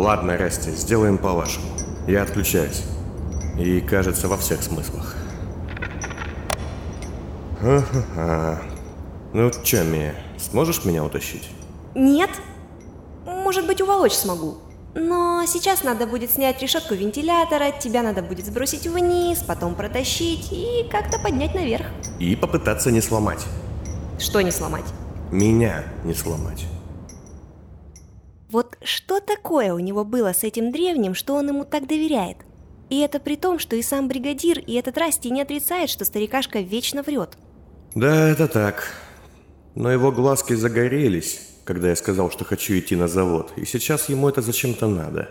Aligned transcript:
Ладно, 0.00 0.38
Расти, 0.38 0.70
сделаем 0.70 1.18
по-вашему. 1.18 1.66
Я 2.06 2.22
отключаюсь. 2.22 2.84
И, 3.58 3.82
кажется, 3.82 4.28
во 4.28 4.38
всех 4.38 4.62
смыслах. 4.62 5.14
Ха-ха-ха. 7.60 8.62
Ну 9.34 9.50
чё, 9.62 9.84
Мия, 9.84 10.14
сможешь 10.38 10.86
меня 10.86 11.04
утащить? 11.04 11.50
Нет. 11.94 12.30
Может 13.26 13.66
быть, 13.66 13.82
уволочь 13.82 14.14
смогу. 14.14 14.54
Но 14.94 15.44
сейчас 15.46 15.84
надо 15.84 16.06
будет 16.06 16.30
снять 16.30 16.62
решетку 16.62 16.94
вентилятора, 16.94 17.70
тебя 17.78 18.02
надо 18.02 18.22
будет 18.22 18.46
сбросить 18.46 18.86
вниз, 18.86 19.44
потом 19.46 19.74
протащить 19.74 20.50
и 20.50 20.88
как-то 20.90 21.18
поднять 21.18 21.54
наверх. 21.54 21.84
И 22.18 22.34
попытаться 22.36 22.90
не 22.90 23.02
сломать. 23.02 23.44
Что 24.18 24.40
не 24.40 24.50
сломать? 24.50 24.86
Меня 25.30 25.84
не 26.04 26.14
сломать. 26.14 26.64
Такое 29.30 29.72
у 29.72 29.78
него 29.78 30.04
было 30.04 30.32
с 30.32 30.42
этим 30.42 30.72
древним, 30.72 31.14
что 31.14 31.34
он 31.34 31.46
ему 31.46 31.64
так 31.64 31.86
доверяет? 31.86 32.38
И 32.88 32.98
это 32.98 33.20
при 33.20 33.36
том, 33.36 33.60
что 33.60 33.76
и 33.76 33.82
сам 33.82 34.08
бригадир, 34.08 34.58
и 34.58 34.72
этот 34.74 34.98
Расти 34.98 35.30
не 35.30 35.40
отрицает, 35.40 35.88
что 35.88 36.04
старикашка 36.04 36.58
вечно 36.58 37.04
врет. 37.04 37.38
Да, 37.94 38.28
это 38.28 38.48
так. 38.48 38.92
Но 39.76 39.92
его 39.92 40.10
глазки 40.10 40.54
загорелись, 40.54 41.42
когда 41.62 41.90
я 41.90 41.96
сказал, 41.96 42.32
что 42.32 42.44
хочу 42.44 42.76
идти 42.76 42.96
на 42.96 43.06
завод, 43.06 43.52
и 43.54 43.64
сейчас 43.64 44.08
ему 44.08 44.28
это 44.28 44.42
зачем-то 44.42 44.88
надо. 44.88 45.30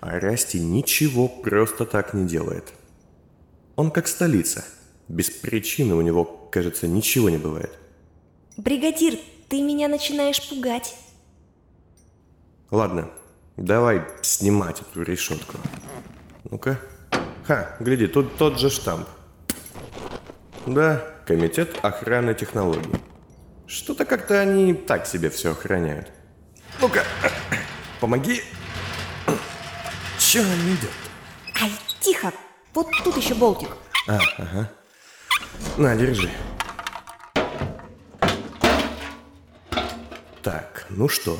А 0.00 0.20
Расти 0.20 0.60
ничего 0.60 1.26
просто 1.26 1.86
так 1.86 2.12
не 2.12 2.28
делает. 2.28 2.74
Он 3.76 3.90
как 3.90 4.08
столица. 4.08 4.62
Без 5.08 5.30
причины 5.30 5.94
у 5.94 6.02
него, 6.02 6.24
кажется, 6.52 6.86
ничего 6.86 7.30
не 7.30 7.38
бывает. 7.38 7.72
Бригадир, 8.58 9.14
ты 9.48 9.62
меня 9.62 9.88
начинаешь 9.88 10.46
пугать. 10.50 10.94
Ладно, 12.70 13.10
давай 13.56 14.02
снимать 14.22 14.80
эту 14.80 15.02
решетку. 15.02 15.58
Ну-ка. 16.50 16.78
Ха, 17.46 17.76
гляди, 17.80 18.06
тут 18.06 18.36
тот 18.36 18.58
же 18.58 18.70
штамп. 18.70 19.08
Да, 20.66 21.02
Комитет 21.26 21.78
охраны 21.82 22.34
технологий. 22.34 22.94
Что-то 23.66 24.04
как-то 24.04 24.40
они 24.40 24.74
так 24.74 25.06
себе 25.06 25.30
все 25.30 25.52
охраняют. 25.52 26.10
Ну-ка, 26.80 27.04
помоги. 28.00 28.42
Че 30.18 30.40
он 30.40 30.46
идет? 30.46 30.90
Ай, 31.60 31.70
тихо! 32.00 32.32
Вот 32.74 32.88
тут 33.04 33.16
еще 33.16 33.34
болтик. 33.34 33.68
А, 34.08 34.18
ага. 34.38 34.70
На, 35.76 35.94
держи. 35.94 36.30
Так, 40.42 40.86
ну 40.90 41.08
что? 41.08 41.38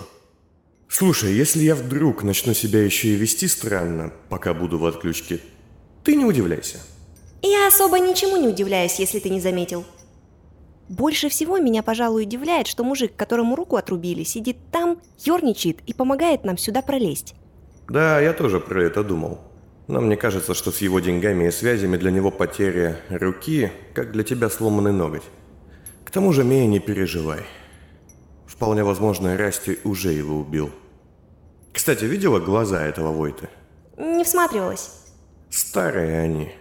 Слушай, 0.93 1.33
если 1.33 1.62
я 1.62 1.75
вдруг 1.75 2.23
начну 2.23 2.53
себя 2.53 2.85
еще 2.85 3.09
и 3.09 3.15
вести 3.17 3.48
странно, 3.48 4.12
пока 4.29 4.53
буду 4.53 4.79
в 4.79 4.85
отключке, 4.85 5.41
ты 6.05 6.15
не 6.15 6.27
удивляйся. 6.27 6.81
Я 7.41 7.67
особо 7.67 7.98
ничему 7.98 8.37
не 8.37 8.47
удивляюсь, 8.47 8.98
если 8.98 9.19
ты 9.19 9.31
не 9.31 9.41
заметил. 9.41 9.87
Больше 10.91 11.31
всего 11.31 11.57
меня, 11.57 11.83
пожалуй, 11.83 12.25
удивляет, 12.25 12.67
что 12.67 12.85
мужик, 12.85 13.17
которому 13.17 13.57
руку 13.57 13.77
отрубили, 13.77 14.23
сидит 14.23 14.59
там, 14.70 15.01
ерничает 15.25 15.79
и 15.87 15.95
помогает 15.95 16.45
нам 16.45 16.59
сюда 16.59 16.83
пролезть. 16.83 17.35
Да, 17.89 18.20
я 18.20 18.35
тоже 18.35 18.61
про 18.61 18.85
это 18.85 19.03
думал. 19.03 19.41
Но 19.89 20.03
мне 20.03 20.19
кажется, 20.19 20.53
что 20.53 20.70
с 20.70 20.83
его 20.83 21.01
деньгами 21.01 21.48
и 21.48 21.51
связями 21.51 21.97
для 21.97 22.11
него 22.11 22.31
потеря 22.31 23.01
руки, 23.09 23.73
как 23.95 24.13
для 24.13 24.25
тебя 24.25 24.51
сломанный 24.51 24.93
ноготь. 24.93 25.25
К 26.05 26.11
тому 26.11 26.35
же, 26.35 26.45
Мия, 26.45 26.67
не 26.67 26.81
переживай. 26.81 27.41
Вполне 28.62 28.84
возможно, 28.84 29.36
Расти 29.36 29.80
уже 29.82 30.12
его 30.12 30.38
убил. 30.38 30.70
Кстати, 31.72 32.05
видела 32.05 32.38
глаза 32.38 32.80
этого 32.86 33.10
Войты? 33.10 33.48
Не 33.98 34.22
всматривалась. 34.22 34.91
Старые 35.50 36.20
они. 36.20 36.52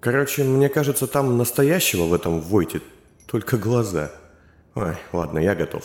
Короче, 0.00 0.42
мне 0.42 0.70
кажется, 0.70 1.06
там 1.06 1.36
настоящего 1.36 2.04
в 2.04 2.14
этом 2.14 2.40
Войте 2.40 2.80
только 3.26 3.58
глаза. 3.58 4.10
Ой, 4.74 4.96
ладно, 5.12 5.38
я 5.38 5.54
готов. 5.54 5.84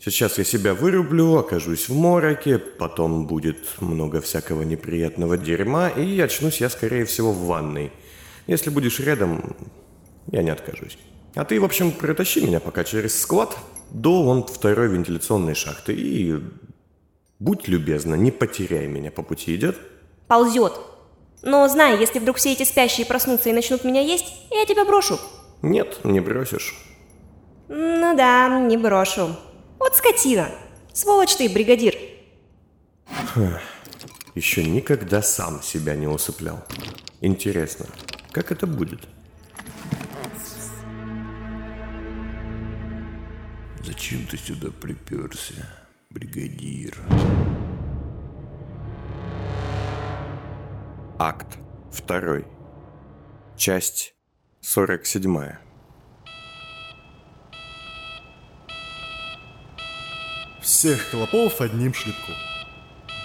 Сейчас 0.00 0.36
я 0.36 0.42
себя 0.42 0.74
вырублю, 0.74 1.36
окажусь 1.36 1.88
в 1.88 1.94
мороке, 1.94 2.58
потом 2.58 3.28
будет 3.28 3.80
много 3.80 4.20
всякого 4.20 4.62
неприятного 4.62 5.38
дерьма, 5.38 5.90
и 5.90 6.18
очнусь 6.18 6.60
я, 6.60 6.70
скорее 6.70 7.04
всего, 7.04 7.30
в 7.30 7.46
ванной. 7.46 7.92
Если 8.48 8.70
будешь 8.70 8.98
рядом, 8.98 9.54
я 10.32 10.42
не 10.42 10.50
откажусь. 10.50 10.98
А 11.36 11.44
ты, 11.44 11.60
в 11.60 11.64
общем, 11.64 11.92
притащи 11.92 12.40
меня 12.44 12.58
пока 12.58 12.82
через 12.82 13.16
склад 13.20 13.56
до 13.90 14.22
вон 14.22 14.46
второй 14.46 14.88
вентиляционной 14.88 15.54
шахты 15.54 15.94
и 15.94 16.40
будь 17.38 17.68
любезна, 17.68 18.14
не 18.14 18.30
потеряй 18.30 18.86
меня 18.86 19.10
по 19.10 19.22
пути, 19.22 19.54
идет? 19.54 19.76
Ползет. 20.26 20.74
Но 21.42 21.68
знай, 21.68 21.98
если 21.98 22.18
вдруг 22.18 22.36
все 22.36 22.52
эти 22.52 22.64
спящие 22.64 23.06
проснутся 23.06 23.48
и 23.48 23.52
начнут 23.52 23.84
меня 23.84 24.00
есть, 24.00 24.26
я 24.50 24.66
тебя 24.66 24.84
брошу. 24.84 25.18
Нет, 25.62 26.00
не 26.04 26.20
бросишь. 26.20 26.74
Ну 27.68 28.16
да, 28.16 28.58
не 28.60 28.76
брошу. 28.76 29.36
Вот 29.78 29.94
скотина. 29.94 30.48
Сволочь 30.92 31.36
ты, 31.36 31.48
бригадир. 31.48 31.94
Еще 34.34 34.64
никогда 34.64 35.22
сам 35.22 35.62
себя 35.62 35.94
не 35.94 36.06
усыплял. 36.06 36.64
Интересно, 37.20 37.86
как 38.32 38.52
это 38.52 38.66
будет? 38.66 39.00
Зачем 44.08 44.26
ты 44.26 44.38
сюда 44.38 44.70
приперся, 44.70 45.68
бригадир? 46.08 46.96
Акт 51.18 51.58
второй. 51.92 52.46
Часть 53.58 54.14
сорок 54.62 55.04
седьмая. 55.04 55.60
Всех 60.62 61.10
клопов 61.10 61.60
одним 61.60 61.92
шлепком. 61.92 62.34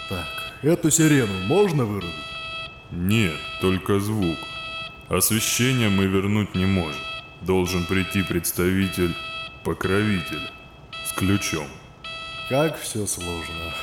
Так, 0.10 0.28
эту 0.64 0.92
сирену 0.92 1.48
можно 1.48 1.86
вырубить? 1.86 2.12
Нет, 2.92 3.40
только 3.62 4.02
звук. 4.02 4.40
Освещение 5.08 5.88
мы 5.88 6.08
вернуть 6.08 6.56
не 6.56 6.66
можем. 6.66 7.02
Должен 7.40 7.86
прийти 7.86 8.22
представитель, 8.22 9.16
покровитель, 9.64 10.52
с 11.14 11.20
ключом. 11.20 11.68
Как 12.50 12.80
все 12.80 13.06
сложно. 13.06 13.74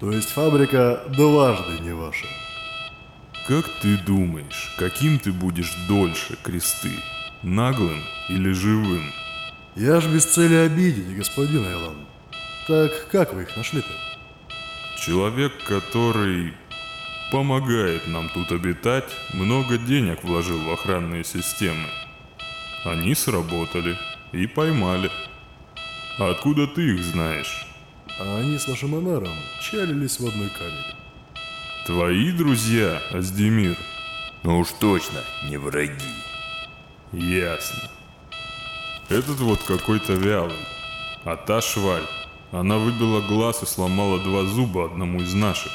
То 0.00 0.10
есть 0.12 0.30
фабрика 0.30 1.04
дважды 1.08 1.78
не 1.80 1.94
ваша. 1.94 2.26
Как 3.46 3.68
ты 3.80 3.96
думаешь, 3.98 4.74
каким 4.78 5.18
ты 5.18 5.32
будешь 5.32 5.72
дольше, 5.88 6.36
кресты? 6.42 6.92
Наглым 7.42 8.02
или 8.28 8.52
живым? 8.52 9.12
Я 9.76 10.00
ж 10.00 10.06
без 10.06 10.24
цели 10.24 10.54
обидеть, 10.54 11.16
господин 11.16 11.64
Айлан. 11.64 12.06
Так 12.66 13.08
как 13.08 13.34
вы 13.34 13.42
их 13.42 13.56
нашли-то? 13.56 13.92
Человек, 14.98 15.52
который 15.64 16.54
помогает 17.30 18.06
нам 18.08 18.28
тут 18.30 18.50
обитать, 18.52 19.08
много 19.32 19.78
денег 19.78 20.24
вложил 20.24 20.58
в 20.60 20.72
охранные 20.72 21.24
системы. 21.24 21.88
Они 22.84 23.14
сработали 23.14 23.96
и 24.36 24.46
поймали. 24.46 25.10
Откуда 26.18 26.66
ты 26.66 26.94
их 26.94 27.04
знаешь? 27.04 27.66
А 28.18 28.38
они 28.38 28.58
с 28.58 28.68
нашим 28.68 28.94
Анаром 28.94 29.36
чалились 29.60 30.18
в 30.20 30.26
одной 30.26 30.48
камере. 30.50 30.94
Твои 31.86 32.32
друзья, 32.32 33.00
Аздемир? 33.12 33.76
Ну 34.42 34.60
уж 34.60 34.68
точно, 34.80 35.20
не 35.44 35.56
враги. 35.56 35.94
Ясно. 37.12 37.90
Этот 39.08 39.38
вот 39.40 39.62
какой-то 39.62 40.14
вялый. 40.14 40.56
А 41.24 41.36
та 41.36 41.60
шваль. 41.60 42.06
Она 42.52 42.78
выбила 42.78 43.20
глаз 43.20 43.62
и 43.62 43.66
сломала 43.66 44.18
два 44.18 44.44
зуба 44.44 44.86
одному 44.86 45.20
из 45.20 45.34
наших. 45.34 45.72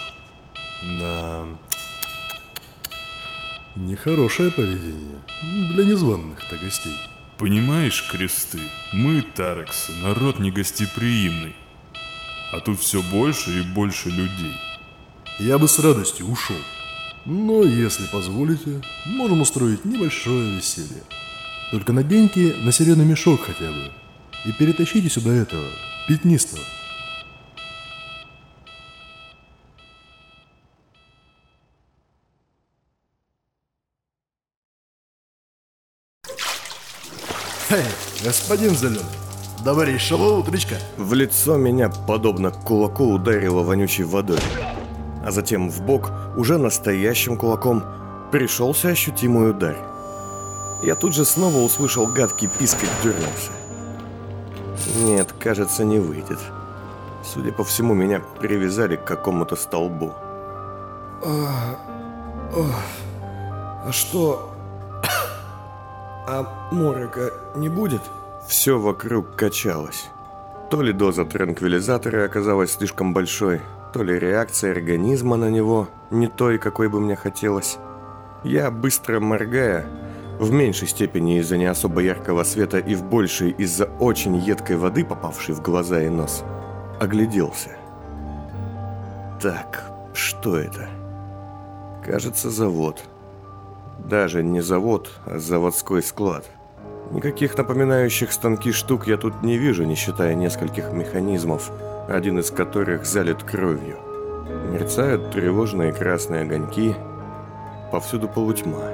Да. 1.00 1.46
Нехорошее 3.76 4.52
поведение. 4.52 5.22
Для 5.74 5.86
незваных-то 5.86 6.58
гостей. 6.58 6.98
Понимаешь, 7.42 8.08
кресты, 8.08 8.60
мы, 8.94 9.24
Тарексы, 9.24 9.94
народ 10.04 10.38
негостеприимный. 10.38 11.56
А 12.54 12.60
тут 12.60 12.80
все 12.80 13.02
больше 13.02 13.50
и 13.50 13.64
больше 13.64 14.10
людей. 14.12 14.54
Я 15.40 15.58
бы 15.58 15.68
с 15.68 15.80
радостью 15.80 16.28
ушел. 16.28 16.62
Но, 17.26 17.64
если 17.64 18.06
позволите, 18.06 18.84
можем 19.08 19.42
устроить 19.42 19.86
небольшое 19.86 20.58
веселье. 20.58 21.02
Только 21.72 21.94
наденьте 21.94 22.54
на 22.62 22.72
сирену 22.72 23.06
мешок 23.06 23.42
хотя 23.42 23.72
бы. 23.72 23.92
И 24.46 24.52
перетащите 24.52 25.10
сюда 25.10 25.34
этого, 25.34 25.66
пятнистого. 26.08 26.62
Эй, 37.74 37.86
господин 38.32 38.74
Зеленый, 38.74 39.04
Добрейшего 39.66 40.38
утречка. 40.38 40.76
В 40.96 41.14
лицо 41.14 41.58
меня, 41.58 41.90
подобно 42.08 42.52
кулаку, 42.52 43.04
ударило 43.14 43.62
вонючей 43.62 44.06
водой. 44.06 44.40
А 45.26 45.32
затем 45.32 45.70
в 45.70 45.82
бок, 45.82 46.14
уже 46.38 46.58
настоящим 46.58 47.36
кулаком, 47.36 47.84
пришелся 48.32 48.88
ощутимый 48.88 49.50
удар. 49.50 49.76
Я 50.82 50.96
тут 50.96 51.14
же 51.14 51.26
снова 51.26 51.58
услышал 51.58 52.08
гадкий 52.08 52.48
писк 52.48 52.78
и 52.82 53.04
дернулся. 53.04 53.52
Нет, 55.02 55.34
кажется, 55.38 55.84
не 55.84 56.00
выйдет. 56.00 56.40
Судя 57.26 57.52
по 57.52 57.66
всему, 57.66 57.94
меня 57.94 58.22
привязали 58.40 58.96
к 58.96 59.04
какому-то 59.04 59.58
столбу. 59.58 60.14
А, 61.22 61.76
а 63.86 63.92
что? 63.92 64.54
А 66.28 66.70
морока 66.72 67.32
не 67.56 67.68
будет? 67.68 68.02
Все 68.48 68.80
вокруг 68.80 69.36
качалось. 69.36 70.10
То 70.70 70.82
ли 70.82 70.94
доза 70.94 71.26
транквилизатора 71.26 72.26
оказалась 72.26 72.72
слишком 72.72 73.14
большой, 73.14 73.62
то 73.94 74.04
ли 74.04 74.18
реакция 74.18 74.72
организма 74.72 75.36
на 75.36 75.50
него 75.50 75.90
не 76.12 76.28
той, 76.28 76.58
какой 76.58 76.88
бы 76.88 77.00
мне 77.00 77.16
хотелось. 77.16 77.78
Я, 78.44 78.72
быстро 78.72 79.20
моргая, 79.20 79.86
в 80.40 80.52
меньшей 80.52 80.88
степени 80.88 81.40
из-за 81.40 81.58
не 81.58 81.66
особо 81.66 82.02
яркого 82.02 82.44
света 82.44 82.80
и 82.80 82.96
в 82.96 83.04
большей 83.04 83.52
из-за 83.52 83.86
очень 84.00 84.38
едкой 84.38 84.78
воды, 84.78 85.06
попавшей 85.06 85.54
в 85.54 85.62
глаза 85.62 86.02
и 86.02 86.10
нос, 86.10 86.44
огляделся. 87.00 87.78
Так, 89.42 89.92
что 90.14 90.58
это? 90.58 90.90
Кажется, 92.04 92.50
завод. 92.50 93.04
Даже 94.00 94.42
не 94.42 94.62
завод, 94.62 95.12
а 95.26 95.38
заводской 95.38 96.02
склад. 96.02 96.50
Никаких 97.12 97.58
напоминающих 97.58 98.32
станки 98.32 98.72
штук 98.72 99.06
я 99.06 99.18
тут 99.18 99.44
не 99.44 99.58
вижу, 99.58 99.84
не 99.84 99.96
считая 99.96 100.34
нескольких 100.34 100.94
механизмов, 100.94 101.70
один 102.08 102.40
из 102.40 102.52
которых 102.52 103.06
залит 103.06 103.44
кровью. 103.44 103.98
Мерцают 104.72 105.32
тревожные 105.32 105.92
красные 105.92 106.44
огоньки. 106.44 106.96
Повсюду 107.92 108.30
полутьма. 108.30 108.92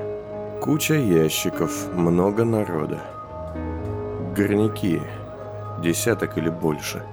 Куча 0.61 0.95
ящиков, 0.95 1.93
много 1.93 2.43
народа. 2.43 3.01
Горняки, 4.35 4.99
десяток 5.83 6.39
или 6.39 6.49
больше. 6.49 7.03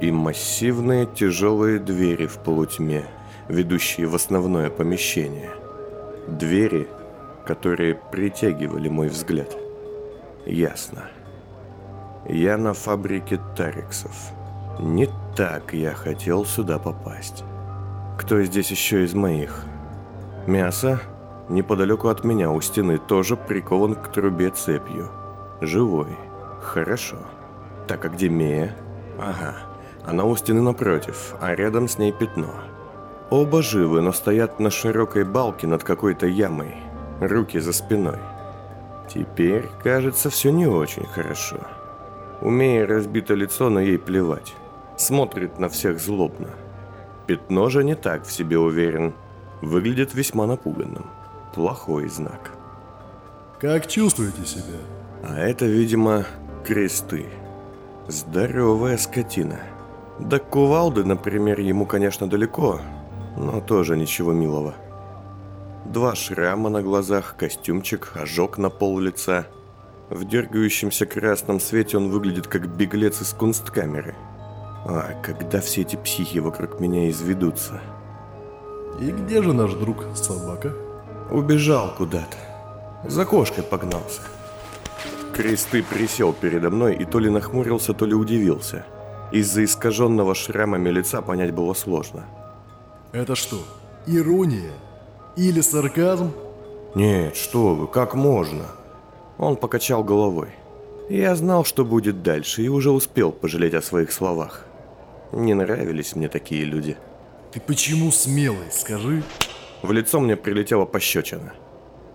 И 0.00 0.12
массивные 0.12 1.06
тяжелые 1.06 1.80
двери 1.80 2.26
в 2.26 2.38
полутьме, 2.38 3.04
ведущие 3.48 4.06
в 4.06 4.14
основное 4.14 4.70
помещение. 4.70 5.50
Двери, 6.28 6.86
которые 7.44 7.96
притягивали 8.12 8.88
мой 8.88 9.08
взгляд. 9.08 9.56
Ясно. 10.46 11.04
Я 12.28 12.56
на 12.56 12.74
фабрике 12.74 13.40
Тариксов. 13.56 14.32
Не 14.80 15.08
так 15.36 15.72
я 15.72 15.92
хотел 15.92 16.44
сюда 16.44 16.78
попасть. 16.78 17.44
Кто 18.18 18.42
здесь 18.42 18.70
еще 18.70 19.04
из 19.04 19.14
моих? 19.14 19.64
Мясо? 20.46 21.00
Неподалеку 21.48 22.08
от 22.08 22.24
меня 22.24 22.50
у 22.50 22.60
стены 22.60 22.98
тоже 22.98 23.36
прикован 23.36 23.94
к 23.94 24.12
трубе 24.12 24.50
цепью. 24.50 25.10
Живой. 25.60 26.16
Хорошо. 26.60 27.16
Так, 27.86 28.04
а 28.04 28.08
где 28.08 28.28
Мея? 28.28 28.74
Ага. 29.18 29.54
Она 30.04 30.24
у 30.24 30.34
стены 30.36 30.60
напротив, 30.60 31.34
а 31.40 31.54
рядом 31.54 31.88
с 31.88 31.98
ней 31.98 32.12
пятно. 32.12 32.52
Оба 33.30 33.62
живы, 33.62 34.00
но 34.00 34.12
стоят 34.12 34.60
на 34.60 34.70
широкой 34.70 35.24
балке 35.24 35.66
над 35.66 35.84
какой-то 35.84 36.26
ямой. 36.26 36.76
Руки 37.20 37.58
за 37.60 37.72
спиной. 37.72 38.18
Теперь, 39.12 39.68
кажется, 39.82 40.30
все 40.30 40.50
не 40.50 40.66
очень 40.66 41.06
хорошо. 41.06 41.58
Умея 42.40 42.86
разбито 42.86 43.34
лицо, 43.34 43.68
но 43.68 43.80
ей 43.80 43.98
плевать. 43.98 44.54
Смотрит 44.96 45.58
на 45.58 45.68
всех 45.68 46.00
злобно. 46.00 46.48
Пятно 47.26 47.68
же 47.68 47.84
не 47.84 47.94
так 47.94 48.24
в 48.24 48.32
себе 48.32 48.58
уверен. 48.58 49.12
Выглядит 49.60 50.14
весьма 50.14 50.46
напуганным. 50.46 51.06
Плохой 51.54 52.08
знак. 52.08 52.52
Как 53.60 53.86
чувствуете 53.86 54.44
себя? 54.46 54.78
А 55.22 55.38
это, 55.38 55.66
видимо, 55.66 56.24
кресты. 56.64 57.26
Здоровая 58.08 58.96
скотина. 58.96 59.60
До 60.18 60.38
кувалды, 60.38 61.04
например, 61.04 61.60
ему, 61.60 61.86
конечно, 61.86 62.28
далеко, 62.28 62.80
но 63.36 63.60
тоже 63.60 63.96
ничего 63.96 64.32
милого. 64.32 64.74
Два 65.84 66.14
шрама 66.14 66.70
на 66.70 66.80
глазах, 66.80 67.34
костюмчик, 67.36 68.12
ожог 68.14 68.56
на 68.56 68.70
пол 68.70 69.00
лица. 69.00 69.46
В 70.10 70.24
дергающемся 70.24 71.06
красном 71.06 71.58
свете 71.58 71.96
он 71.96 72.10
выглядит 72.10 72.46
как 72.46 72.68
беглец 72.68 73.20
из 73.20 73.32
кунсткамеры. 73.32 74.14
А, 74.86 75.20
когда 75.22 75.60
все 75.60 75.82
эти 75.82 75.96
психи 75.96 76.38
вокруг 76.38 76.80
меня 76.80 77.10
изведутся? 77.10 77.80
И 79.00 79.10
где 79.10 79.42
же 79.42 79.52
наш 79.52 79.72
друг 79.74 80.04
собака? 80.14 80.72
Убежал 81.30 81.94
куда-то. 81.96 82.36
За 83.04 83.24
кошкой 83.24 83.64
погнался. 83.64 84.22
Кресты 85.34 85.82
присел 85.82 86.32
передо 86.32 86.70
мной 86.70 86.94
и 86.94 87.04
то 87.04 87.18
ли 87.18 87.30
нахмурился, 87.30 87.94
то 87.94 88.06
ли 88.06 88.14
удивился. 88.14 88.84
Из-за 89.32 89.64
искаженного 89.64 90.34
шрамами 90.34 90.90
лица 90.90 91.22
понять 91.22 91.52
было 91.52 91.74
сложно. 91.74 92.24
Это 93.12 93.34
что, 93.34 93.58
ирония? 94.06 94.72
Или 95.36 95.60
сарказм? 95.60 96.32
Нет, 96.94 97.36
что 97.36 97.74
вы, 97.74 97.86
как 97.86 98.14
можно? 98.14 98.66
Он 99.38 99.56
покачал 99.56 100.04
головой. 100.04 100.48
Я 101.08 101.34
знал, 101.36 101.64
что 101.64 101.84
будет 101.84 102.22
дальше, 102.22 102.62
и 102.62 102.68
уже 102.68 102.90
успел 102.90 103.32
пожалеть 103.32 103.74
о 103.74 103.82
своих 103.82 104.12
словах. 104.12 104.66
Не 105.32 105.54
нравились 105.54 106.14
мне 106.14 106.28
такие 106.28 106.64
люди. 106.64 106.96
Ты 107.50 107.60
почему 107.60 108.10
смелый, 108.12 108.70
скажи? 108.70 109.22
В 109.82 109.90
лицо 109.90 110.20
мне 110.20 110.36
прилетела 110.36 110.84
пощечина. 110.84 111.54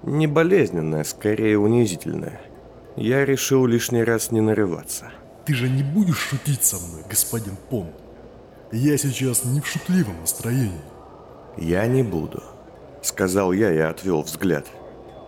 Не 0.04 0.28
болезненная, 0.28 1.04
скорее 1.04 1.58
унизительная. 1.58 2.40
Я 2.96 3.26
решил 3.26 3.66
лишний 3.66 4.04
раз 4.04 4.32
не 4.32 4.42
нарываться. 4.42 5.12
Ты 5.46 5.54
же 5.54 5.70
не 5.70 5.84
будешь 5.84 6.20
шутить 6.20 6.64
со 6.64 6.78
мной, 6.78 7.04
господин 7.10 7.58
Пон. 7.70 7.88
Я 8.72 8.98
сейчас 8.98 9.44
не 9.44 9.62
в 9.62 9.68
шутливом 9.68 10.20
настроении. 10.22 10.82
Я 11.58 11.88
не 11.88 12.04
буду. 12.04 12.44
Сказал 13.02 13.52
я 13.54 13.74
и 13.74 13.78
отвел 13.78 14.22
взгляд. 14.22 14.66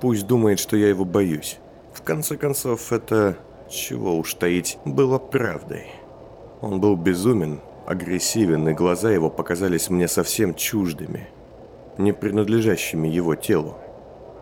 Пусть 0.01 0.27
думает, 0.27 0.59
что 0.59 0.77
я 0.77 0.89
его 0.89 1.05
боюсь. 1.05 1.57
В 1.93 2.01
конце 2.01 2.37
концов, 2.37 2.91
это, 2.91 3.37
чего 3.69 4.17
уж 4.17 4.33
таить, 4.33 4.77
было 4.85 5.19
правдой. 5.19 5.87
Он 6.61 6.79
был 6.79 6.95
безумен, 6.95 7.59
агрессивен, 7.85 8.69
и 8.69 8.73
глаза 8.73 9.11
его 9.11 9.29
показались 9.29 9.89
мне 9.89 10.07
совсем 10.07 10.53
чуждыми, 10.55 11.27
не 11.97 12.11
принадлежащими 12.11 13.07
его 13.07 13.35
телу. 13.35 13.77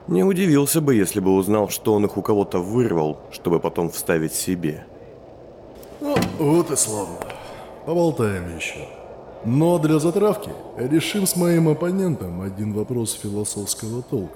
Не 0.07 0.23
удивился 0.23 0.79
бы, 0.79 0.95
если 0.95 1.19
бы 1.19 1.33
узнал, 1.35 1.69
что 1.69 1.93
он 1.93 2.05
их 2.05 2.17
у 2.17 2.21
кого-то 2.21 2.59
вырвал, 2.59 3.19
чтобы 3.31 3.59
потом 3.59 3.89
вставить 3.89 4.33
себе. 4.33 4.85
Ну, 5.99 6.15
вот 6.39 6.71
и 6.71 6.75
славно. 6.75 7.19
Поболтаем 7.85 8.55
еще. 8.55 8.87
Но 9.47 9.79
для 9.79 9.97
затравки 9.97 10.49
решим 10.77 11.25
с 11.25 11.37
моим 11.37 11.69
оппонентом 11.69 12.41
один 12.41 12.73
вопрос 12.73 13.13
философского 13.13 14.01
толка. 14.01 14.33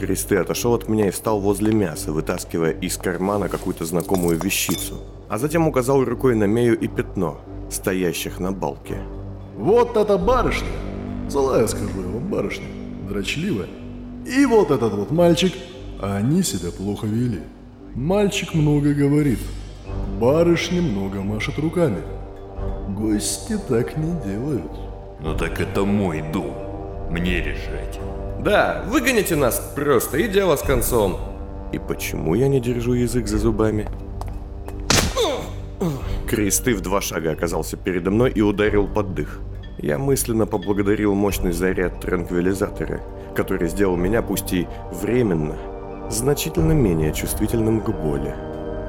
Кресты 0.00 0.36
отошел 0.36 0.72
от 0.72 0.88
меня 0.88 1.08
и 1.08 1.10
встал 1.10 1.40
возле 1.40 1.74
мяса, 1.74 2.10
вытаскивая 2.10 2.70
из 2.70 2.96
кармана 2.96 3.50
какую-то 3.50 3.84
знакомую 3.84 4.40
вещицу. 4.40 4.94
А 5.28 5.36
затем 5.36 5.68
указал 5.68 6.02
рукой 6.02 6.36
на 6.36 6.44
Мею 6.44 6.78
и 6.78 6.88
Пятно, 6.88 7.36
стоящих 7.70 8.40
на 8.40 8.50
балке. 8.50 8.96
Вот 9.58 9.98
эта 9.98 10.16
барышня, 10.16 10.68
злая 11.28 11.66
скажу 11.66 12.00
я 12.00 12.08
вам 12.08 12.30
барышня, 12.30 12.64
дрочливая. 13.10 13.68
И 14.24 14.46
вот 14.46 14.70
этот 14.70 14.94
вот 14.94 15.10
мальчик, 15.10 15.52
а 16.00 16.16
они 16.16 16.42
себя 16.42 16.70
плохо 16.70 17.06
вели. 17.06 17.42
Мальчик 17.94 18.54
много 18.54 18.94
говорит, 18.94 19.40
барышня 20.18 20.80
много 20.80 21.20
машет 21.20 21.58
руками. 21.58 21.98
Гости 22.98 23.56
так 23.68 23.96
не 23.96 24.12
делают. 24.24 24.72
Ну 25.20 25.36
так 25.36 25.60
это 25.60 25.84
мой 25.84 26.20
дом. 26.32 26.52
Мне 27.10 27.40
решать. 27.40 28.00
Да, 28.40 28.84
выгоните 28.88 29.36
нас 29.36 29.72
просто, 29.76 30.18
и 30.18 30.26
дело 30.26 30.56
с 30.56 30.62
концом. 30.62 31.16
И 31.72 31.78
почему 31.78 32.34
я 32.34 32.48
не 32.48 32.60
держу 32.60 32.94
язык 32.94 33.28
за 33.28 33.38
зубами? 33.38 33.86
Кресты 36.28 36.74
в 36.74 36.80
два 36.80 37.00
шага 37.00 37.30
оказался 37.30 37.76
передо 37.76 38.10
мной 38.10 38.32
и 38.32 38.40
ударил 38.40 38.88
под 38.88 39.14
дых. 39.14 39.40
Я 39.78 39.96
мысленно 39.96 40.46
поблагодарил 40.46 41.14
мощный 41.14 41.52
заряд 41.52 42.00
транквилизатора, 42.00 43.00
который 43.36 43.68
сделал 43.68 43.94
меня, 43.94 44.22
пусть 44.22 44.52
и 44.52 44.66
временно, 44.90 45.56
значительно 46.10 46.72
менее 46.72 47.12
чувствительным 47.14 47.80
к 47.80 47.90
боли. 47.90 48.34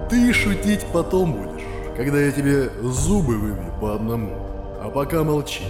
Ты 0.10 0.34
шутить 0.34 0.84
потом 0.92 1.34
будешь, 1.34 1.64
когда 2.00 2.22
я 2.22 2.32
тебе 2.32 2.70
зубы 2.82 3.38
выбью 3.38 3.74
по 3.82 3.94
одному. 3.94 4.32
А 4.82 4.90
пока 4.90 5.22
молчи. 5.22 5.66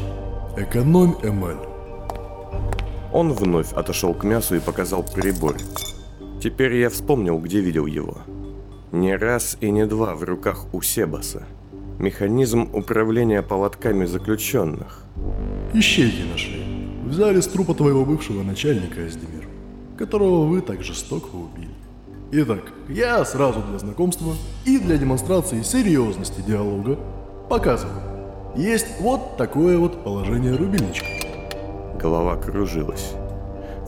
Экономь 0.55 1.15
эмаль. 1.23 1.57
Он 3.11 3.33
вновь 3.33 3.73
отошел 3.73 4.13
к 4.13 4.23
мясу 4.23 4.55
и 4.55 4.59
показал 4.59 5.03
прибор. 5.03 5.57
Теперь 6.39 6.75
я 6.75 6.91
вспомнил, 6.91 7.39
где 7.39 7.61
видел 7.61 7.87
его. 7.87 8.19
Не 8.91 9.15
раз 9.15 9.57
и 9.59 9.71
не 9.71 9.87
два 9.87 10.13
в 10.13 10.23
руках 10.23 10.71
у 10.71 10.83
Себаса. 10.83 11.47
Механизм 11.97 12.69
управления 12.73 13.41
поводками 13.41 14.05
заключенных. 14.05 15.05
Ищейки 15.73 16.31
нашли. 16.31 16.63
Взяли 17.05 17.39
с 17.41 17.47
трупа 17.47 17.73
твоего 17.73 18.05
бывшего 18.05 18.43
начальника, 18.43 19.03
Аздемир, 19.03 19.47
которого 19.97 20.45
вы 20.45 20.61
так 20.61 20.83
жестоко 20.83 21.33
убили. 21.33 21.68
Итак, 22.31 22.61
я 22.87 23.25
сразу 23.25 23.59
для 23.63 23.79
знакомства 23.79 24.35
и 24.63 24.77
для 24.77 24.97
демонстрации 24.97 25.63
серьезности 25.63 26.41
диалога 26.41 26.99
показываю. 27.49 28.03
Есть 28.55 28.85
вот 28.99 29.35
такое 29.35 29.79
вот 29.79 30.03
положение 30.03 30.55
рубильничка. 30.55 31.07
Голова 31.99 32.35
кружилась. 32.37 33.13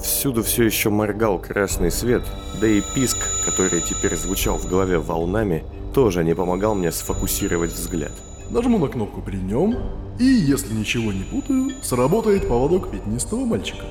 Всюду 0.01 0.41
все 0.41 0.63
еще 0.63 0.89
моргал 0.89 1.37
красный 1.37 1.91
свет, 1.91 2.23
да 2.59 2.65
и 2.65 2.81
писк, 2.95 3.17
который 3.45 3.79
теперь 3.79 4.15
звучал 4.15 4.57
в 4.57 4.67
голове 4.67 4.97
волнами, 4.97 5.63
тоже 5.93 6.23
не 6.23 6.33
помогал 6.33 6.73
мне 6.73 6.91
сфокусировать 6.91 7.71
взгляд. 7.71 8.13
Нажму 8.49 8.79
на 8.79 8.87
кнопку 8.87 9.21
при 9.21 9.37
нем, 9.37 9.77
и 10.17 10.25
если 10.25 10.73
ничего 10.73 11.13
не 11.13 11.23
путаю, 11.25 11.69
сработает 11.83 12.47
поводок 12.47 12.89
пятнистого 12.89 13.45
мальчика. 13.45 13.85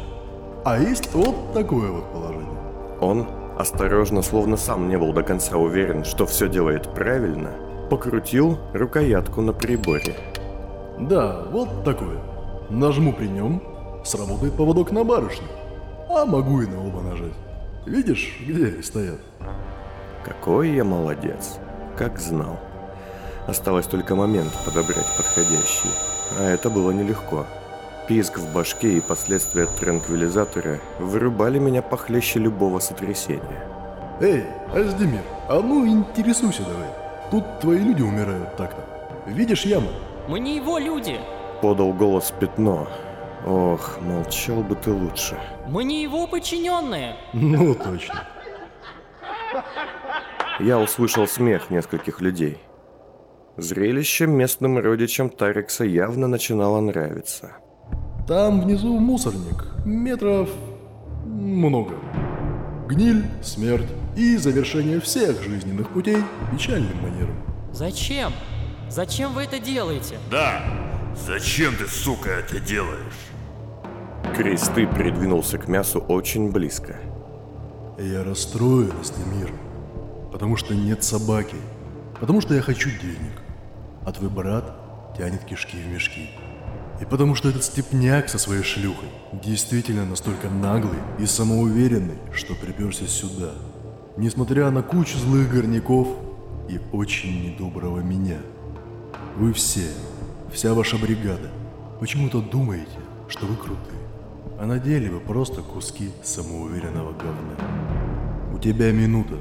А 0.65 0.81
есть 0.81 1.15
вот 1.15 1.53
такое 1.55 1.93
вот 1.93 2.13
положение. 2.13 2.59
Он, 3.01 3.27
осторожно, 3.61 4.23
словно 4.23 4.57
сам 4.57 4.89
не 4.89 4.99
был 4.99 5.13
до 5.13 5.23
конца 5.23 5.57
уверен, 5.57 6.05
что 6.05 6.27
все 6.27 6.49
делает 6.49 6.93
правильно, 6.95 7.51
покрутил 7.91 8.59
рукоятку 8.73 9.41
на 9.43 9.53
приборе. 9.53 10.17
Да, 10.99 11.45
вот 11.51 11.85
такое. 11.85 12.19
Нажму 12.69 13.13
при 13.13 13.27
нем, 13.27 13.63
сработает 14.05 14.55
поводок 14.55 14.91
на 14.93 15.05
барышню. 15.05 15.47
А 16.09 16.25
могу 16.25 16.63
и 16.63 16.67
на 16.67 16.87
оба 16.87 17.01
нажать. 17.03 17.33
Видишь, 17.87 18.37
где 18.41 18.67
они 18.67 18.83
стоят? 18.83 19.21
Какой 20.25 20.71
я 20.71 20.85
молодец. 20.85 21.59
Как 21.97 22.19
знал. 22.19 22.59
Осталось 23.47 23.87
только 23.87 24.15
момент 24.15 24.53
подобрать 24.65 25.07
подходящий. 25.17 25.91
А 26.39 26.45
это 26.45 26.71
было 26.71 26.91
нелегко. 26.91 27.47
Писк 28.11 28.39
в 28.39 28.53
башке 28.53 28.95
и 28.95 29.01
последствия 29.01 29.67
транквилизатора 29.67 30.81
вырубали 30.99 31.61
меня 31.61 31.81
похлеще 31.81 32.41
любого 32.41 32.81
сотрясения. 32.81 33.69
Эй, 34.21 34.47
Аздемир, 34.75 35.23
а 35.49 35.61
ну 35.61 35.87
интересуйся 35.87 36.65
давай. 36.65 36.89
Тут 37.31 37.61
твои 37.61 37.79
люди 37.79 38.03
умирают 38.03 38.57
так-то. 38.57 38.85
Видишь 39.31 39.65
яму? 39.65 39.91
Мы 40.27 40.41
не 40.41 40.57
его 40.57 40.79
люди. 40.79 41.21
Подал 41.63 41.93
голос 41.93 42.35
пятно. 42.41 42.89
Ох, 43.47 44.01
молчал 44.01 44.65
бы 44.65 44.75
ты 44.75 44.91
лучше. 44.91 45.39
Мы 45.69 45.85
не 45.85 46.03
его 46.03 46.27
подчиненные. 46.27 47.15
Ну 47.33 47.77
точно. 47.77 48.27
Я 50.59 50.81
услышал 50.81 51.29
смех 51.29 51.71
нескольких 51.71 52.21
людей. 52.21 52.59
Зрелище 53.57 54.27
местным 54.27 54.81
родичам 54.81 55.31
Тарикса 55.31 55.85
явно 55.85 56.27
начинало 56.27 56.81
нравиться. 56.81 57.53
Там 58.27 58.61
внизу 58.61 58.99
мусорник. 58.99 59.67
Метров... 59.85 60.49
много. 61.25 61.95
Гниль, 62.89 63.25
смерть 63.43 63.89
и 64.17 64.37
завершение 64.37 65.01
всех 65.01 65.43
жизненных 65.43 65.91
путей 65.91 66.19
печальным 66.53 67.01
манером. 67.03 67.37
Зачем? 67.73 68.33
Зачем 68.89 69.33
вы 69.33 69.43
это 69.45 69.61
делаете? 69.61 70.19
Да, 70.31 70.61
зачем 71.15 71.77
ты, 71.77 71.87
сука, 71.87 72.31
это 72.31 72.59
делаешь? 72.59 73.31
Кресты 74.37 74.87
придвинулся 74.87 75.59
к 75.59 75.69
мясу 75.69 76.01
очень 76.01 76.51
близко. 76.51 76.97
Я 77.99 78.25
расстроен, 78.25 78.93
Астемир, 79.01 79.53
потому 80.33 80.57
что 80.57 80.75
нет 80.75 81.05
собаки, 81.05 81.57
потому 82.19 82.41
что 82.41 82.55
я 82.55 82.63
хочу 82.63 82.91
денег, 82.91 83.43
а 84.05 84.13
твой 84.13 84.31
брат 84.31 85.17
тянет 85.17 85.45
кишки 85.45 85.77
в 85.77 85.87
мешки. 85.87 86.31
И 87.01 87.05
потому 87.07 87.35
что 87.35 87.49
этот 87.49 87.65
степняк 87.65 88.29
со 88.29 88.39
своей 88.39 88.63
шлюхой 88.63 89.09
действительно 89.33 90.05
настолько 90.05 90.51
наглый 90.51 90.99
и 91.19 91.25
самоуверенный, 91.25 92.19
что 92.33 92.55
приперся 92.55 93.07
сюда, 93.07 93.53
несмотря 94.17 94.71
на 94.71 94.83
кучу 94.83 95.17
злых 95.19 95.51
горняков 95.51 96.09
и 96.69 96.79
очень 96.93 97.47
недоброго 97.47 98.01
меня. 98.01 98.39
Вы 99.37 99.55
все, 99.55 99.89
вся 100.53 100.75
ваша 100.75 100.99
бригада, 100.99 101.51
почему-то 102.01 102.43
думаете, 102.43 102.99
что 103.29 103.47
вы 103.47 103.57
крутые, 103.57 104.01
а 104.59 104.67
на 104.67 104.79
деле 104.79 105.11
вы 105.11 105.21
просто 105.21 105.63
куски 105.63 106.11
самоуверенного 106.23 107.13
говна. 107.13 107.57
У 108.55 108.59
тебя 108.59 108.93
минута. 108.93 109.37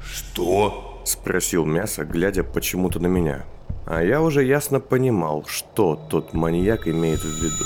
Что? 0.00 1.02
Спросил 1.04 1.64
мясо, 1.64 2.04
глядя 2.04 2.44
почему-то 2.44 3.00
на 3.00 3.08
меня. 3.08 3.44
А 3.86 4.02
я 4.02 4.22
уже 4.22 4.44
ясно 4.44 4.80
понимал, 4.80 5.44
что 5.46 6.00
тот 6.08 6.32
маньяк 6.32 6.88
имеет 6.88 7.20
в 7.20 7.42
виду. 7.42 7.64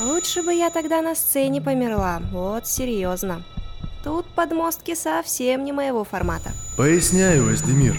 Лучше 0.00 0.42
бы 0.42 0.52
я 0.52 0.70
тогда 0.70 1.00
на 1.00 1.14
сцене 1.14 1.60
померла, 1.60 2.20
вот 2.32 2.66
серьезно. 2.66 3.44
Тут 4.02 4.26
подмостки 4.34 4.96
совсем 4.96 5.64
не 5.64 5.72
моего 5.72 6.02
формата. 6.02 6.50
Поясняю, 6.76 7.48
Аздемир. 7.48 7.94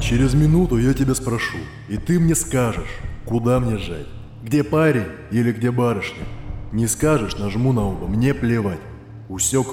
Через 0.00 0.32
минуту 0.32 0.78
я 0.78 0.94
тебя 0.94 1.14
спрошу, 1.14 1.58
и 1.88 1.98
ты 1.98 2.18
мне 2.18 2.34
скажешь, 2.34 2.98
куда 3.26 3.60
мне 3.60 3.76
жать. 3.76 4.06
Где 4.42 4.64
парень 4.64 5.06
или 5.30 5.52
где 5.52 5.70
барышня? 5.70 6.24
Не 6.72 6.86
скажешь, 6.86 7.36
нажму 7.36 7.72
на 7.72 7.86
оба, 7.86 8.06
мне 8.06 8.32
плевать. 8.32 8.80
Усек? 9.28 9.66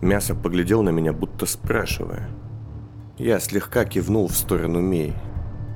Мясо 0.00 0.34
поглядел 0.34 0.82
на 0.82 0.90
меня, 0.90 1.12
будто 1.12 1.44
спрашивая. 1.44 2.30
Я 3.18 3.40
слегка 3.40 3.84
кивнул 3.84 4.28
в 4.28 4.36
сторону 4.36 4.80
Мей. 4.80 5.12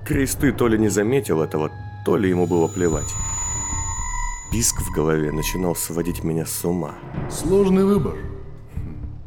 Кресты 0.04 0.52
то 0.52 0.68
ли 0.68 0.78
не 0.78 0.88
заметил 0.88 1.40
этого, 1.40 1.70
то 2.04 2.18
ли 2.18 2.28
ему 2.28 2.46
было 2.46 2.68
плевать. 2.68 3.14
Писк 4.52 4.82
в 4.82 4.92
голове 4.92 5.32
начинал 5.32 5.74
сводить 5.74 6.22
меня 6.22 6.44
с 6.44 6.64
ума. 6.64 6.94
Сложный 7.30 7.84
выбор. 7.84 8.14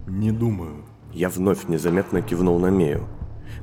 Не 0.07 0.31
думаю. 0.31 0.85
Я 1.11 1.29
вновь 1.29 1.67
незаметно 1.67 2.21
кивнул 2.21 2.59
на 2.59 2.67
Мею. 2.67 3.07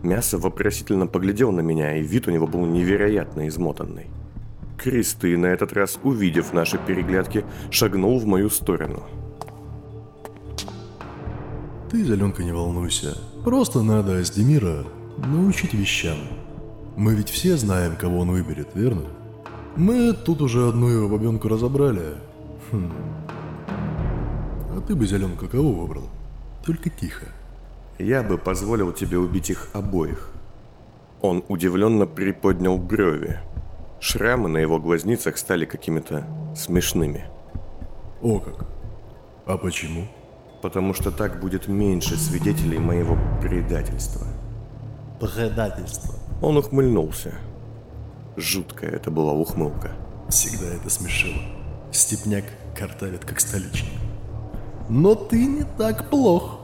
Мясо 0.02 0.38
вопросительно 0.38 1.06
поглядел 1.06 1.52
на 1.52 1.60
меня, 1.60 1.96
и 1.96 2.02
вид 2.02 2.26
у 2.26 2.32
него 2.32 2.48
был 2.48 2.66
невероятно 2.66 3.46
измотанный. 3.46 4.08
Кресты, 4.76 5.38
на 5.38 5.46
этот 5.46 5.72
раз 5.72 5.98
увидев 6.02 6.52
наши 6.52 6.78
переглядки, 6.78 7.44
шагнул 7.70 8.18
в 8.18 8.26
мою 8.26 8.50
сторону. 8.50 9.04
Ты, 11.90 12.02
Зеленка, 12.02 12.42
не 12.42 12.52
волнуйся. 12.52 13.16
Просто 13.44 13.82
надо 13.82 14.18
Аздемира 14.18 14.84
научить 15.16 15.74
вещам. 15.74 16.18
Мы 16.96 17.14
ведь 17.14 17.28
все 17.28 17.56
знаем, 17.56 17.96
кого 17.96 18.20
он 18.20 18.30
выберет, 18.30 18.68
верно? 18.74 19.02
Мы 19.76 20.12
тут 20.12 20.40
уже 20.40 20.68
одну 20.68 20.86
его 20.86 21.08
бабенку 21.08 21.48
разобрали. 21.48 22.14
Хм. 22.70 22.92
А 24.70 24.80
ты 24.80 24.94
бы, 24.94 25.06
Зеленка, 25.06 25.48
кого 25.48 25.72
выбрал? 25.72 26.04
Только 26.64 26.90
тихо. 26.90 27.26
Я 27.98 28.22
бы 28.22 28.38
позволил 28.38 28.92
тебе 28.92 29.18
убить 29.18 29.50
их 29.50 29.68
обоих. 29.72 30.30
Он 31.20 31.44
удивленно 31.48 32.06
приподнял 32.06 32.78
брови. 32.78 33.40
Шрамы 34.00 34.48
на 34.48 34.58
его 34.58 34.78
глазницах 34.78 35.36
стали 35.36 35.64
какими-то 35.64 36.26
смешными. 36.54 37.24
О 38.22 38.38
как. 38.38 38.66
А 39.46 39.58
почему? 39.58 40.06
Потому 40.62 40.94
что 40.94 41.10
так 41.10 41.40
будет 41.40 41.66
меньше 41.66 42.16
свидетелей 42.16 42.78
моего 42.78 43.18
предательства. 43.40 44.26
Предательство. 45.20 46.23
Он 46.44 46.58
ухмыльнулся. 46.58 47.32
Жуткая 48.36 48.90
это 48.90 49.10
была 49.10 49.32
ухмылка. 49.32 49.92
Всегда 50.28 50.66
это 50.74 50.90
смешило. 50.90 51.40
Степняк 51.90 52.44
картавит, 52.78 53.24
как 53.24 53.40
столичник. 53.40 53.98
Но 54.90 55.14
ты 55.14 55.46
не 55.46 55.64
так 55.78 56.10
плох. 56.10 56.60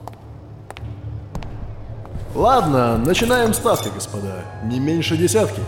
Ладно, 2.35 2.99
начинаем 2.99 3.55
ставки, 3.55 3.89
господа. 3.89 4.45
Не 4.65 4.79
меньше 4.79 5.17
десятки. 5.17 5.63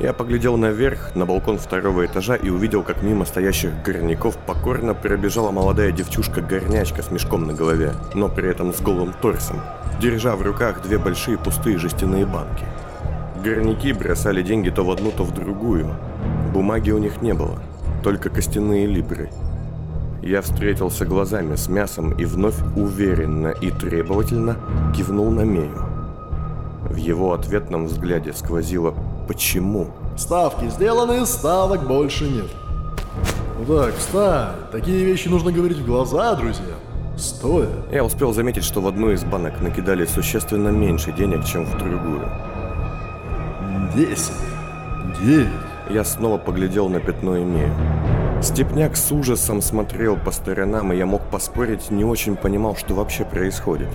Я 0.00 0.12
поглядел 0.12 0.58
наверх, 0.58 1.14
на 1.14 1.24
балкон 1.24 1.56
второго 1.56 2.04
этажа 2.04 2.34
и 2.34 2.50
увидел, 2.50 2.82
как 2.82 3.02
мимо 3.02 3.24
стоящих 3.24 3.82
горняков 3.82 4.36
покорно 4.36 4.92
пробежала 4.92 5.50
молодая 5.50 5.92
девчушка-горнячка 5.92 7.02
с 7.02 7.10
мешком 7.10 7.46
на 7.46 7.54
голове, 7.54 7.94
но 8.12 8.28
при 8.28 8.50
этом 8.50 8.74
с 8.74 8.82
голым 8.82 9.14
торсом, 9.22 9.62
держа 10.02 10.34
в 10.34 10.42
руках 10.42 10.82
две 10.82 10.98
большие 10.98 11.38
пустые 11.38 11.78
жестяные 11.78 12.26
банки. 12.26 12.64
Горняки 13.44 13.92
бросали 13.92 14.42
деньги 14.42 14.68
то 14.68 14.82
в 14.82 14.90
одну, 14.90 15.12
то 15.12 15.22
в 15.22 15.32
другую. 15.32 15.86
Бумаги 16.52 16.90
у 16.90 16.98
них 16.98 17.22
не 17.22 17.32
было, 17.32 17.58
только 18.02 18.28
костяные 18.28 18.86
либры. 18.86 19.30
Я 20.20 20.42
встретился 20.42 21.04
глазами 21.04 21.54
с 21.54 21.68
мясом 21.68 22.12
и 22.12 22.24
вновь 22.24 22.56
уверенно 22.76 23.48
и 23.48 23.70
требовательно 23.70 24.56
кивнул 24.96 25.30
на 25.30 25.42
Мею. 25.42 25.78
В 26.90 26.96
его 26.96 27.32
ответном 27.32 27.86
взгляде 27.86 28.32
сквозило 28.32 28.94
«почему?». 29.28 29.88
Ставки 30.16 30.68
сделаны, 30.68 31.24
ставок 31.26 31.86
больше 31.86 32.28
нет. 32.28 32.50
Ну 33.58 33.76
так, 33.76 33.94
встань. 33.94 34.56
Такие 34.72 35.04
вещи 35.04 35.28
нужно 35.28 35.52
говорить 35.52 35.78
в 35.78 35.86
глаза, 35.86 36.34
друзья. 36.34 36.74
Стоя? 37.16 37.68
Я 37.90 38.04
успел 38.04 38.32
заметить, 38.32 38.64
что 38.64 38.80
в 38.80 38.86
одну 38.86 39.10
из 39.10 39.24
банок 39.24 39.60
накидали 39.60 40.06
существенно 40.06 40.68
меньше 40.68 41.12
денег, 41.12 41.44
чем 41.44 41.64
в 41.64 41.78
другую. 41.78 42.28
Десять. 43.94 44.32
Девять. 45.20 45.48
Я 45.90 46.04
снова 46.04 46.38
поглядел 46.38 46.88
на 46.88 47.00
пятно 47.00 47.40
имею. 47.42 47.72
Степняк 48.42 48.96
с 48.96 49.12
ужасом 49.12 49.60
смотрел 49.60 50.16
по 50.16 50.30
сторонам, 50.30 50.92
и 50.92 50.96
я 50.96 51.06
мог 51.06 51.22
поспорить, 51.30 51.90
не 51.90 52.04
очень 52.04 52.36
понимал, 52.36 52.76
что 52.76 52.94
вообще 52.94 53.24
происходит. 53.24 53.88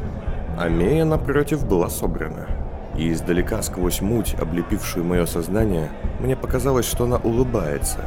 А 0.58 0.70
Мея, 0.70 1.06
напротив, 1.06 1.68
была 1.68 1.90
собрана. 1.90 2.48
И 2.96 3.12
издалека, 3.12 3.62
сквозь 3.62 4.02
муть, 4.02 4.36
облепившую 4.40 5.06
мое 5.06 5.26
сознание, 5.26 5.90
мне 6.20 6.36
показалось, 6.36 6.86
что 6.86 7.06
она 7.06 7.18
улыбается, 7.18 8.00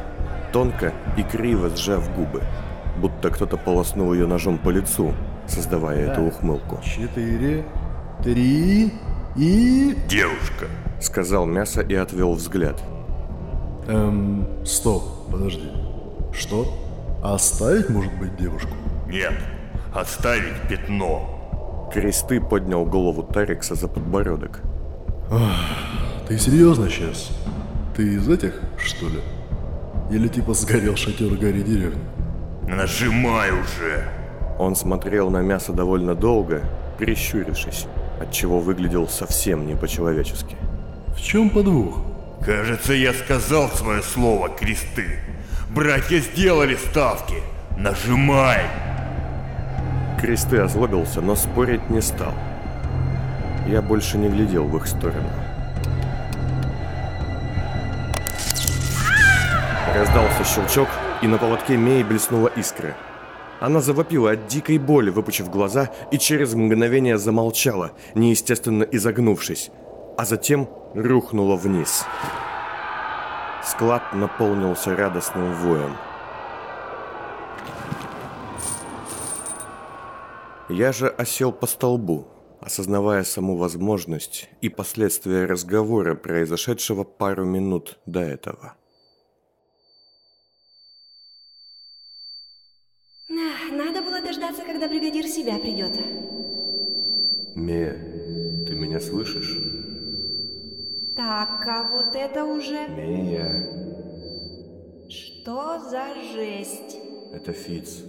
тонко 0.52 0.92
и 1.16 1.22
криво 1.22 1.68
сжав 1.70 2.14
губы, 2.16 2.42
будто 2.98 3.30
кто-то 3.30 3.56
полоснул 3.56 4.12
ее 4.12 4.26
ножом 4.26 4.58
по 4.58 4.70
лицу, 4.70 5.12
создавая 5.46 6.10
эту 6.10 6.22
ухмылку. 6.22 6.80
Четыре. 6.82 7.64
Три. 8.22 8.92
И... 9.36 9.96
Девушка. 10.08 10.66
Сказал 11.00 11.46
мясо 11.46 11.80
и 11.80 11.94
отвел 11.94 12.34
взгляд. 12.34 12.82
Эм, 13.88 14.46
стоп, 14.64 15.30
подожди. 15.30 15.70
Что? 16.32 16.66
Оставить, 17.22 17.88
может 17.90 18.12
быть, 18.18 18.36
девушку? 18.36 18.72
Нет, 19.06 19.34
оставить 19.94 20.68
пятно. 20.68 21.88
Кресты 21.92 22.40
поднял 22.40 22.84
голову 22.84 23.22
Тарикса 23.22 23.74
за 23.74 23.88
подбородок. 23.88 24.60
Ты 26.28 26.38
серьезно 26.38 26.88
сейчас? 26.88 27.30
Ты 27.96 28.14
из 28.14 28.28
этих, 28.28 28.60
что 28.78 29.08
ли? 29.08 29.20
Или 30.10 30.28
типа 30.28 30.54
сгорел 30.54 30.96
шатер 30.96 31.34
Гарри 31.34 31.62
деревни? 31.62 32.00
Нажимай 32.70 33.50
уже. 33.50 34.08
Он 34.56 34.76
смотрел 34.76 35.28
на 35.28 35.38
мясо 35.42 35.72
довольно 35.72 36.14
долго, 36.14 36.62
прищурившись, 36.98 37.86
отчего 38.20 38.60
выглядел 38.60 39.08
совсем 39.08 39.66
не 39.66 39.74
по-человечески. 39.74 40.56
В 41.08 41.20
чем 41.20 41.50
подвох? 41.50 41.98
Кажется, 42.44 42.92
я 42.92 43.12
сказал 43.12 43.68
свое 43.70 44.02
слово, 44.02 44.50
кресты. 44.50 45.18
Братья 45.70 46.20
сделали 46.20 46.76
ставки. 46.76 47.42
Нажимай. 47.76 48.62
Кресты 50.20 50.58
озлобился, 50.58 51.20
но 51.20 51.34
спорить 51.34 51.90
не 51.90 52.00
стал. 52.00 52.34
Я 53.66 53.82
больше 53.82 54.16
не 54.16 54.28
глядел 54.28 54.64
в 54.64 54.76
их 54.76 54.86
сторону. 54.86 55.28
Раздался 59.92 60.44
щелчок, 60.44 60.88
и 61.22 61.26
на 61.26 61.38
поводке 61.38 61.76
Меи 61.76 62.02
блеснула 62.02 62.48
искра. 62.56 62.96
Она 63.60 63.80
завопила 63.80 64.30
от 64.30 64.46
дикой 64.46 64.78
боли, 64.78 65.10
выпучив 65.10 65.50
глаза, 65.50 65.90
и 66.10 66.18
через 66.18 66.54
мгновение 66.54 67.18
замолчала, 67.18 67.92
неестественно 68.14 68.84
изогнувшись, 68.84 69.70
а 70.16 70.24
затем 70.24 70.68
рухнула 70.94 71.56
вниз. 71.56 72.04
Склад 73.62 74.14
наполнился 74.14 74.96
радостным 74.96 75.52
воем. 75.54 75.96
Я 80.70 80.92
же 80.92 81.08
осел 81.08 81.52
по 81.52 81.66
столбу, 81.66 82.28
осознавая 82.60 83.24
саму 83.24 83.56
возможность 83.56 84.48
и 84.62 84.68
последствия 84.68 85.44
разговора, 85.44 86.14
произошедшего 86.14 87.04
пару 87.04 87.44
минут 87.44 87.98
до 88.06 88.20
этого. 88.20 88.74
Надо 93.30 94.02
было 94.02 94.20
дождаться, 94.20 94.62
когда 94.62 94.88
бригадир 94.88 95.24
себя 95.26 95.58
придет. 95.58 95.96
Мия, 97.54 97.92
ты 98.66 98.74
меня 98.74 98.98
слышишь? 99.00 99.56
Так, 101.16 101.64
а 101.66 101.88
вот 101.92 102.14
это 102.16 102.44
уже... 102.44 102.88
Мия, 102.88 103.66
Что 105.08 105.78
за 105.78 106.14
жесть? 106.34 106.96
это 107.32 107.52
Фиц. 107.52 108.02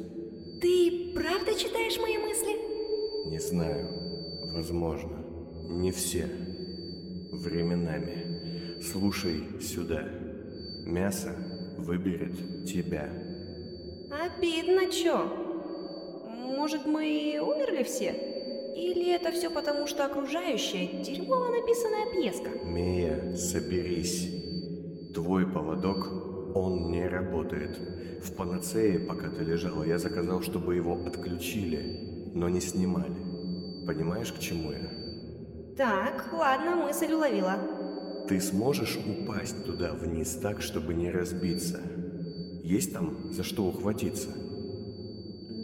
Ты 0.60 1.12
правда 1.14 1.54
читаешь 1.54 2.00
мои 2.00 2.18
мысли? 2.18 3.30
Не 3.30 3.40
знаю. 3.40 3.88
Возможно. 4.54 5.24
Не 5.70 5.92
все. 5.92 6.28
Временами. 7.32 8.80
Слушай 8.82 9.44
сюда. 9.62 10.04
Мясо 10.86 11.36
выберет 11.78 12.66
тебя. 12.66 13.08
Обидно, 14.12 14.92
чё? 14.92 15.26
Может, 16.28 16.86
мы 16.86 17.40
умерли 17.42 17.84
все? 17.84 18.12
Или 18.76 19.14
это 19.14 19.32
все 19.32 19.50
потому, 19.50 19.88
что 19.88 20.06
окружающая 20.06 21.02
дерьмово 21.02 21.48
написанная 21.48 22.12
пьеска? 22.12 22.50
Мия, 22.66 23.36
соберись. 23.36 24.30
Твой 25.14 25.48
поводок, 25.48 26.56
он 26.56 26.92
не 26.92 27.08
работает. 27.08 27.78
В 28.22 28.36
панацее, 28.36 29.00
пока 29.00 29.30
ты 29.30 29.44
лежала, 29.44 29.84
я 29.84 29.98
заказал, 29.98 30.42
чтобы 30.42 30.76
его 30.76 31.00
отключили, 31.06 32.32
но 32.34 32.50
не 32.50 32.60
снимали. 32.60 33.16
Понимаешь, 33.88 34.32
к 34.34 34.40
чему 34.40 34.72
я? 34.72 34.90
Так, 35.78 36.30
ладно, 36.34 36.76
мысль 36.76 37.14
уловила. 37.14 37.58
Ты 38.28 38.40
сможешь 38.42 38.98
упасть 38.98 39.66
туда 39.66 39.94
вниз 39.94 40.36
так, 40.36 40.62
чтобы 40.62 40.94
не 40.94 41.10
разбиться? 41.12 41.80
Есть 42.64 42.94
там 42.94 43.34
за 43.34 43.44
что 43.44 43.64
ухватиться? 43.66 44.30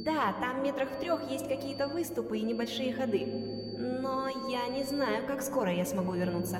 Да, 0.05 0.33
там 0.39 0.63
метрах 0.63 0.89
в 0.89 0.99
трех 0.99 1.29
есть 1.29 1.47
какие-то 1.47 1.87
выступы 1.87 2.37
и 2.39 2.43
небольшие 2.43 2.93
ходы. 2.93 3.25
Но 3.77 4.27
я 4.49 4.67
не 4.67 4.83
знаю, 4.83 5.25
как 5.27 5.41
скоро 5.41 5.71
я 5.71 5.85
смогу 5.85 6.13
вернуться. 6.13 6.59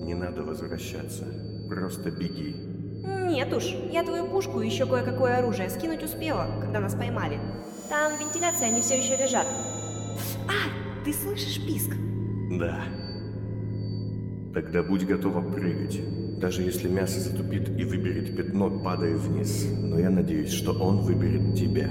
Не 0.00 0.14
надо 0.14 0.42
возвращаться. 0.42 1.24
Просто 1.68 2.10
беги. 2.10 2.54
Нет 3.04 3.52
уж, 3.52 3.64
я 3.90 4.02
твою 4.04 4.26
пушку 4.26 4.60
и 4.60 4.66
еще 4.66 4.86
кое-какое 4.86 5.38
оружие 5.38 5.68
скинуть 5.68 6.02
успела, 6.02 6.46
когда 6.60 6.80
нас 6.80 6.94
поймали. 6.94 7.38
Там 7.88 8.12
вентиляция, 8.18 8.68
они 8.68 8.80
все 8.80 8.98
еще 8.98 9.16
лежат. 9.16 9.46
А, 10.48 11.04
ты 11.04 11.12
слышишь 11.12 11.64
писк? 11.66 11.90
Да. 12.58 12.80
Тогда 14.56 14.82
будь 14.82 15.04
готова 15.04 15.42
прыгать. 15.42 16.00
Даже 16.38 16.62
если 16.62 16.88
мясо 16.88 17.20
затупит 17.20 17.78
и 17.78 17.84
выберет 17.84 18.34
пятно, 18.34 18.70
падай 18.70 19.12
вниз. 19.12 19.66
Но 19.70 19.98
я 19.98 20.08
надеюсь, 20.08 20.50
что 20.50 20.72
он 20.72 21.00
выберет 21.00 21.54
тебя. 21.54 21.86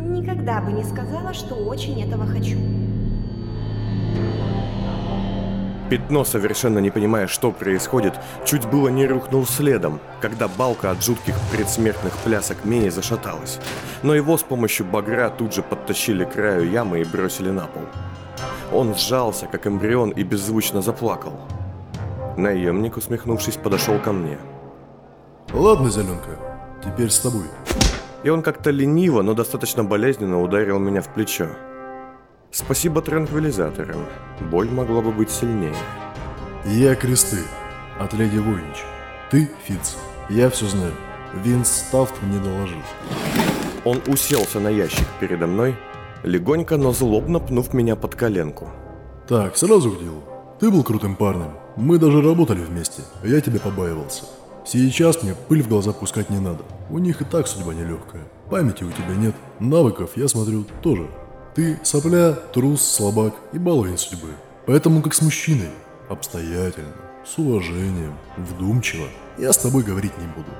Никогда 0.00 0.60
бы 0.60 0.70
не 0.70 0.84
сказала, 0.84 1.34
что 1.34 1.56
очень 1.56 2.00
этого 2.00 2.24
хочу. 2.24 2.56
Пятно, 5.90 6.22
совершенно 6.22 6.78
не 6.78 6.92
понимая, 6.92 7.26
что 7.26 7.50
происходит, 7.50 8.14
чуть 8.46 8.64
было 8.70 8.90
не 8.90 9.04
рухнул 9.04 9.44
следом, 9.44 9.98
когда 10.20 10.46
балка 10.46 10.92
от 10.92 11.02
жутких 11.02 11.34
предсмертных 11.50 12.16
плясок 12.18 12.64
Меи 12.64 12.90
зашаталась. 12.90 13.58
Но 14.04 14.14
его 14.14 14.38
с 14.38 14.44
помощью 14.44 14.86
багра 14.86 15.30
тут 15.30 15.52
же 15.52 15.64
подтащили 15.64 16.24
к 16.24 16.34
краю 16.34 16.70
ямы 16.70 17.00
и 17.00 17.04
бросили 17.04 17.50
на 17.50 17.66
пол. 17.66 17.82
Он 18.72 18.94
сжался, 18.94 19.46
как 19.46 19.66
эмбрион, 19.66 20.10
и 20.10 20.22
беззвучно 20.22 20.80
заплакал. 20.80 21.32
Наемник, 22.38 22.96
усмехнувшись, 22.96 23.56
подошел 23.56 23.98
ко 23.98 24.12
мне. 24.12 24.38
Ладно, 25.52 25.90
зеленка, 25.90 26.38
теперь 26.84 27.10
с 27.10 27.18
тобой. 27.18 27.46
И 28.22 28.28
он 28.28 28.42
как-то 28.42 28.70
лениво, 28.70 29.22
но 29.22 29.34
достаточно 29.34 29.82
болезненно 29.82 30.40
ударил 30.40 30.78
меня 30.78 31.00
в 31.02 31.08
плечо. 31.08 31.48
Спасибо 32.52 33.02
транквилизаторам. 33.02 34.06
Боль 34.52 34.70
могла 34.70 35.02
бы 35.02 35.10
быть 35.10 35.32
сильнее. 35.32 35.74
Я 36.64 36.94
Кресты, 36.94 37.40
от 37.98 38.12
леди 38.12 38.38
Войнич. 38.38 38.84
Ты, 39.32 39.50
Фиц, 39.64 39.96
я 40.30 40.48
все 40.48 40.66
знаю. 40.66 40.92
Винс 41.34 41.68
Стафт 41.68 42.22
мне 42.22 42.38
доложил. 42.38 42.82
Он 43.84 44.00
уселся 44.06 44.60
на 44.60 44.68
ящик 44.68 45.08
передо 45.18 45.48
мной, 45.48 45.74
легонько, 46.22 46.76
но 46.76 46.92
злобно 46.92 47.40
пнув 47.40 47.74
меня 47.74 47.96
под 47.96 48.14
коленку. 48.14 48.68
Так, 49.26 49.56
сразу 49.56 49.90
к 49.90 49.98
делу. 49.98 50.22
Ты 50.60 50.70
был 50.70 50.84
крутым 50.84 51.16
парнем. 51.16 51.67
Мы 51.78 51.96
даже 51.98 52.20
работали 52.20 52.60
вместе. 52.60 53.02
а 53.22 53.26
Я 53.28 53.40
тебя 53.40 53.60
побаивался. 53.60 54.24
Сейчас 54.66 55.22
мне 55.22 55.36
пыль 55.36 55.62
в 55.62 55.68
глаза 55.68 55.92
пускать 55.92 56.28
не 56.28 56.40
надо. 56.40 56.64
У 56.90 56.98
них 56.98 57.22
и 57.22 57.24
так 57.24 57.46
судьба 57.46 57.72
нелегкая. 57.72 58.24
Памяти 58.50 58.82
у 58.82 58.90
тебя 58.90 59.14
нет. 59.14 59.36
Навыков, 59.60 60.10
я 60.16 60.26
смотрю, 60.26 60.64
тоже. 60.82 61.08
Ты 61.54 61.78
сопля, 61.84 62.32
трус, 62.32 62.82
слабак 62.82 63.36
и 63.52 63.60
баловень 63.60 63.96
судьбы. 63.96 64.30
Поэтому 64.66 65.02
как 65.02 65.14
с 65.14 65.22
мужчиной. 65.22 65.70
Обстоятельно, 66.08 66.96
с 67.24 67.38
уважением, 67.38 68.14
вдумчиво. 68.36 69.06
Я 69.38 69.52
с 69.52 69.58
тобой 69.58 69.84
говорить 69.84 70.18
не 70.18 70.26
буду. 70.26 70.50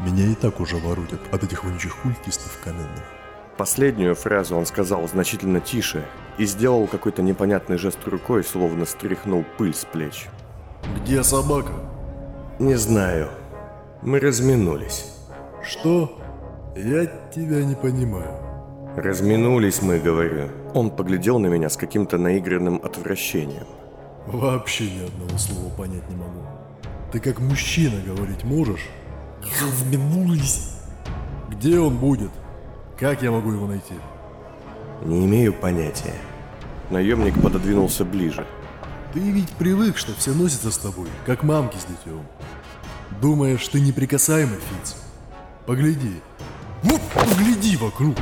Меня 0.00 0.30
и 0.30 0.34
так 0.34 0.60
уже 0.60 0.76
воротят 0.76 1.20
от 1.32 1.42
этих 1.42 1.64
вонючих 1.64 1.96
культистов 2.02 2.58
каменных. 2.62 3.04
Последнюю 3.56 4.14
фразу 4.14 4.56
он 4.56 4.66
сказал 4.66 5.08
значительно 5.08 5.60
тише 5.60 6.04
и 6.36 6.44
сделал 6.44 6.86
какой-то 6.86 7.22
непонятный 7.22 7.78
жест 7.78 8.06
рукой, 8.06 8.44
словно 8.44 8.84
стряхнул 8.84 9.42
пыль 9.56 9.74
с 9.74 9.86
плеч. 9.86 10.28
Где 10.96 11.22
собака? 11.22 11.72
Не 12.58 12.74
знаю. 12.74 13.28
Мы 14.02 14.20
разминулись. 14.20 15.12
Что? 15.62 16.18
Я 16.76 17.06
тебя 17.34 17.62
не 17.64 17.74
понимаю. 17.74 18.34
Разминулись 18.96 19.82
мы, 19.82 19.98
говорю. 19.98 20.48
Он 20.74 20.90
поглядел 20.90 21.38
на 21.38 21.46
меня 21.46 21.68
с 21.68 21.76
каким-то 21.76 22.18
наигранным 22.18 22.80
отвращением. 22.82 23.66
Вообще 24.26 24.84
ни 24.84 25.06
одного 25.06 25.38
слова 25.38 25.70
понять 25.76 26.08
не 26.08 26.16
могу. 26.16 26.40
Ты 27.12 27.20
как 27.20 27.40
мужчина 27.40 28.00
говорить 28.06 28.44
можешь? 28.44 28.88
Разминулись. 29.60 30.76
Где 31.48 31.78
он 31.78 31.96
будет? 31.96 32.30
Как 32.98 33.22
я 33.22 33.30
могу 33.30 33.52
его 33.52 33.66
найти? 33.66 33.94
Не 35.04 35.26
имею 35.26 35.52
понятия. 35.52 36.14
Наемник 36.90 37.40
пододвинулся 37.40 38.04
ближе. 38.04 38.46
Ты 39.12 39.18
ведь 39.18 39.50
привык, 39.50 39.96
что 39.98 40.12
все 40.14 40.32
носятся 40.32 40.70
с 40.70 40.78
тобой, 40.78 41.08
как 41.26 41.42
мамки 41.42 41.76
с 41.76 41.84
детем. 41.84 42.24
Думаешь, 43.20 43.66
ты 43.66 43.80
неприкасаемый, 43.80 44.58
Фиц? 44.58 44.94
Погляди. 45.66 46.20
Вот 46.84 47.00
погляди 47.12 47.76
вокруг. 47.76 48.16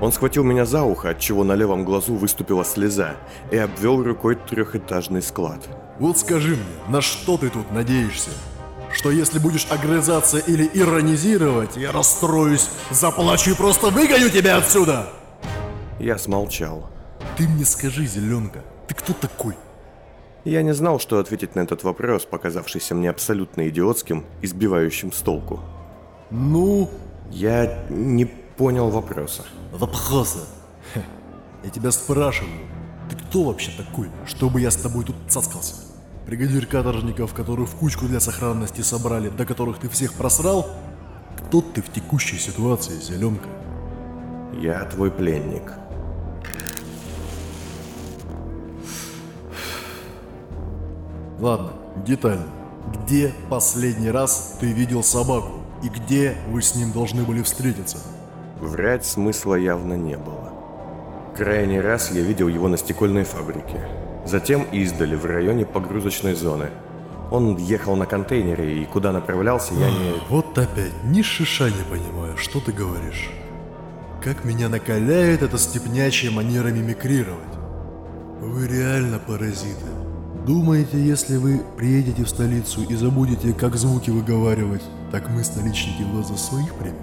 Он 0.00 0.12
схватил 0.12 0.44
меня 0.44 0.66
за 0.66 0.82
ухо, 0.82 1.10
от 1.10 1.20
чего 1.20 1.42
на 1.42 1.54
левом 1.54 1.84
глазу 1.84 2.14
выступила 2.14 2.66
слеза, 2.66 3.16
и 3.50 3.56
обвел 3.56 4.02
рукой 4.02 4.36
трехэтажный 4.36 5.22
склад. 5.22 5.66
Вот 5.98 6.18
скажи 6.18 6.50
мне, 6.50 6.92
на 6.92 7.00
что 7.00 7.38
ты 7.38 7.48
тут 7.48 7.72
надеешься? 7.72 8.30
Что 8.92 9.10
если 9.10 9.38
будешь 9.38 9.66
огрызаться 9.70 10.36
или 10.36 10.70
иронизировать, 10.74 11.76
я 11.76 11.92
расстроюсь, 11.92 12.68
заплачу 12.90 13.52
и 13.52 13.54
просто 13.54 13.88
выгоню 13.88 14.28
тебя 14.28 14.58
отсюда! 14.58 15.08
Я 15.98 16.18
смолчал. 16.18 16.90
Ты 17.38 17.48
мне 17.48 17.64
скажи, 17.64 18.06
зеленка, 18.06 18.62
ты 18.86 18.94
кто 18.94 19.14
такой? 19.14 19.54
Я 20.46 20.62
не 20.62 20.72
знал, 20.74 21.00
что 21.00 21.18
ответить 21.18 21.56
на 21.56 21.60
этот 21.60 21.82
вопрос, 21.82 22.24
показавшийся 22.24 22.94
мне 22.94 23.10
абсолютно 23.10 23.68
идиотским 23.68 24.24
и 24.42 24.46
сбивающим 24.46 25.10
с 25.10 25.20
толку. 25.20 25.58
Ну, 26.30 26.88
Я 27.32 27.84
не 27.90 28.26
понял 28.26 28.88
вопроса. 28.90 29.42
вопроса. 29.72 30.38
Хе, 30.94 31.02
Я 31.64 31.70
тебя 31.70 31.90
спрашиваю, 31.90 32.60
ты 33.10 33.16
кто 33.16 33.42
вообще 33.42 33.72
такой, 33.76 34.08
чтобы 34.24 34.60
я 34.60 34.70
с 34.70 34.76
тобой 34.76 35.04
тут 35.04 35.16
цаскался? 35.28 35.74
Бригадир 36.26 36.66
каторжников, 36.66 37.34
которую 37.34 37.66
в 37.66 37.74
кучку 37.74 38.06
для 38.06 38.20
сохранности 38.20 38.82
собрали, 38.82 39.30
до 39.30 39.46
которых 39.46 39.78
ты 39.78 39.88
всех 39.88 40.12
просрал? 40.14 40.68
Кто 41.38 41.60
ты 41.60 41.82
в 41.82 41.92
текущей 41.92 42.38
ситуации, 42.38 42.94
зеленка? 43.00 43.48
Я 44.52 44.84
твой 44.84 45.10
пленник. 45.10 45.72
Ладно, 51.38 51.72
детально. 52.04 52.46
Где 52.92 53.32
последний 53.50 54.10
раз 54.10 54.56
ты 54.60 54.72
видел 54.72 55.02
собаку? 55.02 55.60
И 55.82 55.88
где 55.88 56.36
вы 56.48 56.62
с 56.62 56.74
ним 56.74 56.92
должны 56.92 57.24
были 57.24 57.42
встретиться? 57.42 57.98
Врать 58.60 59.04
смысла 59.04 59.54
явно 59.54 59.94
не 59.94 60.16
было. 60.16 60.52
Крайний 61.36 61.80
раз 61.80 62.10
я 62.12 62.22
видел 62.22 62.48
его 62.48 62.68
на 62.68 62.78
стекольной 62.78 63.24
фабрике. 63.24 63.86
Затем 64.24 64.62
издали, 64.72 65.14
в 65.14 65.26
районе 65.26 65.66
погрузочной 65.66 66.34
зоны. 66.34 66.70
Он 67.30 67.56
ехал 67.56 67.96
на 67.96 68.06
контейнере, 68.06 68.82
и 68.82 68.86
куда 68.86 69.12
направлялся, 69.12 69.74
я 69.74 69.90
не... 69.90 70.14
Вот 70.30 70.56
опять, 70.56 70.92
ни 71.04 71.22
шиша 71.22 71.64
не 71.64 71.82
понимаю, 71.90 72.36
что 72.36 72.60
ты 72.60 72.72
говоришь. 72.72 73.30
Как 74.22 74.44
меня 74.44 74.68
накаляет 74.68 75.42
эта 75.42 75.58
степнячья 75.58 76.30
манера 76.30 76.68
мимикрировать. 76.68 77.42
Вы 78.40 78.66
реально 78.68 79.18
паразиты. 79.18 80.05
Думаете, 80.46 81.04
если 81.04 81.38
вы 81.38 81.60
приедете 81.76 82.22
в 82.22 82.28
столицу 82.28 82.82
и 82.88 82.94
забудете, 82.94 83.52
как 83.52 83.74
звуки 83.74 84.10
выговаривать, 84.10 84.82
так 85.10 85.28
мы, 85.28 85.42
столичники, 85.42 86.04
вас 86.14 86.28
за 86.28 86.36
своих 86.36 86.72
примем? 86.74 87.02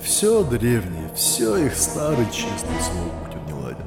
Все 0.00 0.44
древнее, 0.44 1.10
все 1.12 1.56
их 1.56 1.74
старый 1.74 2.26
честный 2.26 2.80
слог, 2.80 3.12
будь 3.24 3.34
он 3.34 3.46
не 3.46 3.64
ладен. 3.64 3.86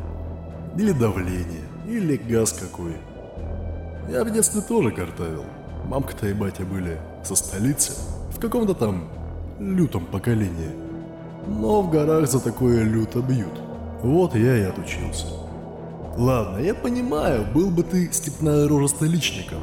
Или 0.77 0.91
давление, 0.91 1.63
или 1.87 2.17
газ 2.17 2.51
какой. 2.51 2.97
Я 4.11 4.25
в 4.25 4.33
детстве 4.33 4.59
тоже 4.59 4.91
картавил. 4.91 5.45
Мамка-то 5.85 6.27
и 6.27 6.33
батя 6.33 6.65
были 6.65 6.99
со 7.23 7.35
столицы, 7.35 7.93
в 8.35 8.41
каком-то 8.41 8.73
там 8.73 9.07
лютом 9.57 10.05
поколении. 10.05 10.75
Но 11.47 11.81
в 11.81 11.89
горах 11.89 12.27
за 12.27 12.41
такое 12.41 12.83
люто 12.83 13.19
бьют. 13.19 13.57
Вот 14.01 14.35
я 14.35 14.57
и 14.57 14.63
отучился. 14.63 15.44
Ладно, 16.17 16.59
я 16.59 16.73
понимаю, 16.73 17.45
был 17.53 17.69
бы 17.69 17.83
ты 17.83 18.09
степная 18.13 18.67
рожа 18.69 18.87
столичником. 18.87 19.59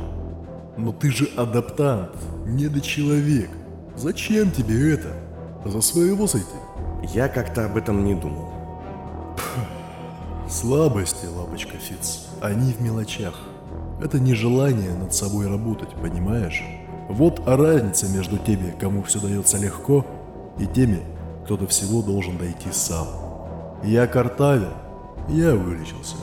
Но 0.76 0.92
ты 0.92 1.10
же 1.10 1.28
адаптант, 1.36 2.10
недочеловек. 2.44 3.48
Зачем 3.96 4.50
тебе 4.50 4.94
это? 4.94 5.14
За 5.64 5.80
своего 5.80 6.26
сойти? 6.26 6.46
Я 7.14 7.28
как-то 7.28 7.64
об 7.64 7.76
этом 7.76 8.04
не 8.04 8.14
думал. 8.14 8.50
Слабости, 10.48 11.26
лапочка 11.26 11.78
Фиц, 11.78 12.26
они 12.42 12.72
в 12.72 12.80
мелочах. 12.82 13.34
Это 14.02 14.20
не 14.20 14.34
желание 14.34 14.92
над 14.94 15.14
собой 15.14 15.48
работать, 15.48 15.94
понимаешь? 15.94 16.62
Вот 17.08 17.42
а 17.46 17.56
разница 17.56 18.08
между 18.08 18.36
теми, 18.36 18.74
кому 18.78 19.02
все 19.02 19.20
дается 19.20 19.56
легко, 19.56 20.04
и 20.58 20.66
теми, 20.66 21.00
кто 21.44 21.56
до 21.56 21.66
всего 21.66 22.02
должен 22.02 22.36
дойти 22.36 22.70
сам. 22.72 23.06
Я 23.82 24.06
картавил, 24.06 24.72
я 25.28 25.54
вылечился. 25.54 26.16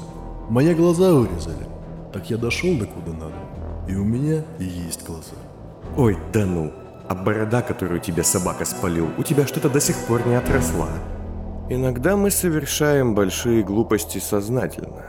Мои 0.49 0.73
глаза 0.73 1.13
вырезали, 1.13 1.67
так 2.12 2.29
я 2.31 2.38
дошел 2.38 2.75
до 2.75 2.88
куда 2.88 3.13
надо. 3.13 3.35
И 3.88 3.95
у 3.95 4.03
меня 4.03 4.43
есть 4.57 5.05
глаза. 5.05 5.35
Ой, 5.95 6.17
да 6.33 6.45
ну. 6.45 6.73
А 7.07 7.13
борода, 7.13 7.62
которую 7.62 7.99
тебе 7.99 8.23
собака 8.23 8.65
спалил, 8.65 9.09
у 9.19 9.23
тебя 9.23 9.45
что-то 9.45 9.69
до 9.69 9.79
сих 9.79 9.95
пор 10.07 10.25
не 10.25 10.33
отросла. 10.33 10.89
Иногда 11.69 12.17
мы 12.17 12.31
совершаем 12.31 13.13
большие 13.13 13.63
глупости 13.63 14.17
сознательно. 14.17 15.05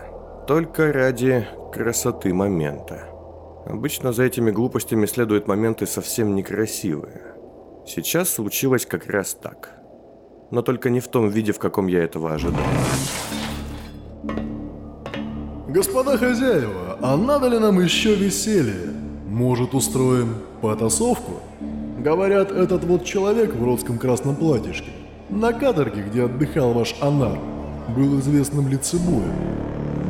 Только 0.46 0.92
ради 0.92 1.46
красоты 1.72 2.34
момента. 2.34 3.08
Обычно 3.64 4.12
за 4.12 4.24
этими 4.24 4.50
глупостями 4.50 5.06
следуют 5.06 5.48
моменты 5.48 5.86
совсем 5.86 6.34
некрасивые. 6.34 7.34
Сейчас 7.86 8.28
случилось 8.28 8.84
как 8.84 9.06
раз 9.06 9.32
так. 9.32 9.70
Но 10.50 10.60
только 10.60 10.90
не 10.90 11.00
в 11.00 11.08
том 11.08 11.28
виде, 11.28 11.52
в 11.52 11.58
каком 11.58 11.86
я 11.86 12.04
этого 12.04 12.34
ожидал. 12.34 12.66
Господа 15.72 16.18
хозяева, 16.18 16.98
а 17.00 17.16
надо 17.16 17.46
ли 17.46 17.56
нам 17.60 17.80
еще 17.80 18.16
веселье? 18.16 18.90
Может, 19.28 19.72
устроим 19.72 20.34
потасовку? 20.60 21.34
Говорят, 22.00 22.50
этот 22.50 22.82
вот 22.82 23.04
человек 23.04 23.54
в 23.54 23.64
родском 23.64 23.96
красном 23.96 24.34
платьишке 24.34 24.90
на 25.28 25.52
каторге, 25.52 26.02
где 26.02 26.24
отдыхал 26.24 26.72
ваш 26.72 26.96
Анар, 27.00 27.38
был 27.96 28.18
известным 28.18 28.66
лицебоем. 28.66 29.32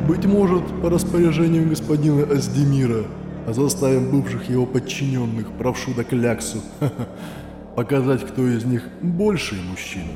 Быть 0.07 0.25
может, 0.25 0.63
по 0.81 0.89
распоряжению 0.89 1.69
господина 1.69 2.23
Аздемира, 2.23 3.03
заставим 3.47 4.09
бывших 4.09 4.49
его 4.49 4.65
подчиненных, 4.65 5.51
правшу 5.59 5.93
да 5.95 6.03
кляксу, 6.03 6.57
показать, 7.75 8.25
кто 8.25 8.47
из 8.47 8.65
них 8.65 8.81
больший 9.03 9.59
мужчина. 9.61 10.09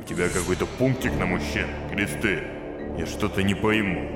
У 0.00 0.08
тебя 0.08 0.28
какой-то 0.28 0.64
пунктик 0.78 1.10
на 1.18 1.26
мужчин, 1.26 1.66
кресты. 1.90 2.44
Я 2.96 3.06
что-то 3.06 3.42
не 3.42 3.56
пойму. 3.56 4.15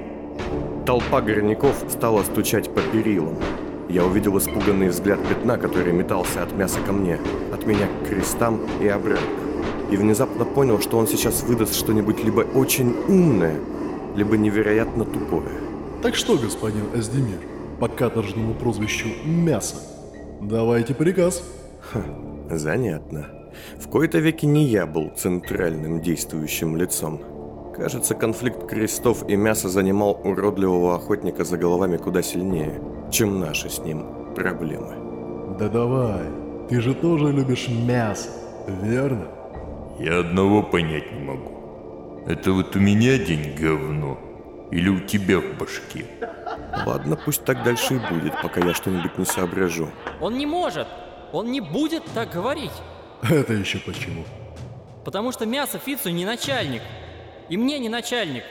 Толпа 0.87 1.21
горняков 1.21 1.85
стала 1.89 2.23
стучать 2.23 2.73
по 2.75 2.81
перилам. 2.81 3.37
Я 3.89 4.05
увидел 4.05 4.39
испуганный 4.39 4.89
взгляд 4.89 5.19
пятна, 5.29 5.59
который 5.59 5.93
метался 5.93 6.43
от 6.43 6.53
мяса 6.53 6.79
ко 6.87 6.93
мне, 6.93 7.19
от 7.53 7.67
меня 7.67 7.87
к 7.87 8.09
крестам 8.09 8.61
и 8.81 8.89
обратно. 8.89 9.27
И 9.91 9.97
внезапно 9.97 10.45
понял, 10.45 10.81
что 10.81 10.99
он 10.99 11.07
сейчас 11.07 11.43
выдаст 11.43 11.75
что-нибудь 11.75 12.23
либо 12.23 12.41
очень 12.41 12.95
умное, 13.09 13.57
либо 14.15 14.37
невероятно 14.37 15.05
тупое. 15.05 15.51
Так 16.03 16.15
что, 16.15 16.37
господин 16.37 16.85
Аздемир, 16.95 17.41
по 17.81 17.89
каторжному 17.89 18.55
прозвищу 18.55 19.09
Мясо, 19.25 19.77
давайте 20.41 20.95
приказ. 20.95 21.43
Занятно. 22.51 23.27
В 23.79 23.89
кои-то 23.89 24.19
веки 24.19 24.47
не 24.47 24.65
я 24.65 24.87
был 24.87 25.11
центральным 25.17 26.01
действующим 26.01 26.77
лицом. 26.77 27.21
Кажется, 27.81 28.15
конфликт 28.15 28.69
крестов 28.69 29.27
и 29.27 29.37
мяса 29.37 29.71
занимал 29.71 30.21
уродливого 30.23 30.97
охотника 30.97 31.45
за 31.45 31.57
головами 31.57 31.97
куда 31.97 32.21
сильнее, 32.21 32.79
чем 33.11 33.41
наши 33.41 33.71
с 33.71 33.79
ним 33.79 34.35
проблемы. 34.35 35.57
Да 35.59 35.67
давай, 35.67 36.27
ты 36.69 36.79
же 36.83 36.95
тоже 36.95 37.33
любишь 37.33 37.69
мясо, 37.69 38.29
верно? 38.83 39.29
Я 39.99 40.19
одного 40.19 40.63
понять 40.63 41.11
не 41.11 41.21
могу. 41.21 42.23
Это 42.27 42.53
вот 42.53 42.77
у 42.77 42.79
меня 42.79 43.17
день 43.17 43.57
говно. 43.59 44.19
Или 44.71 44.91
у 44.91 45.01
тебя 45.01 45.41
в 45.41 45.57
башке. 45.59 46.05
Ладно, 46.87 47.17
пусть 47.17 47.45
так 47.45 47.65
дальше 47.65 47.95
и 47.95 48.13
будет, 48.13 48.35
пока 48.43 48.61
я 48.61 48.75
что-нибудь 48.75 49.17
не 49.17 49.25
соображу. 49.25 49.89
Он 50.21 50.37
не 50.37 50.45
может. 50.45 50.87
Он 51.33 51.51
не 51.51 51.63
будет 51.63 52.05
так 52.13 52.31
говорить. 52.31 52.77
Это 53.23 53.55
еще 53.55 53.79
почему? 53.79 54.25
Потому 55.03 55.33
что 55.33 55.47
мясо 55.47 55.79
Фицу 55.79 56.11
не 56.11 56.27
начальник. 56.27 56.83
И 57.51 57.57
мне 57.57 57.81
не 57.81 57.89
начальник. 57.89 58.45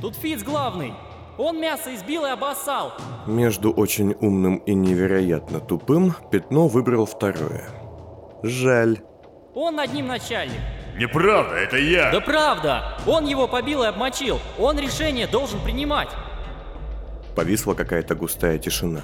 Тут 0.00 0.16
Фиц 0.16 0.42
главный. 0.42 0.92
Он 1.38 1.60
мясо 1.60 1.94
избил 1.94 2.26
и 2.26 2.30
обоссал. 2.30 2.92
Между 3.26 3.70
очень 3.72 4.14
умным 4.20 4.56
и 4.56 4.74
невероятно 4.74 5.60
тупым 5.60 6.14
Пятно 6.30 6.66
выбрал 6.66 7.06
второе. 7.06 7.68
Жаль. 8.42 8.98
Он 9.54 9.76
над 9.76 9.94
ним 9.94 10.08
начальник. 10.08 10.60
Неправда, 10.98 11.54
это 11.54 11.78
я. 11.78 12.10
Да 12.10 12.20
правда! 12.20 12.98
Он 13.06 13.24
его 13.24 13.46
побил 13.48 13.82
и 13.84 13.86
обмочил. 13.86 14.40
Он 14.58 14.78
решение 14.78 15.26
должен 15.26 15.60
принимать. 15.60 16.10
Повисла 17.34 17.74
какая-то 17.74 18.14
густая 18.14 18.58
тишина. 18.58 19.02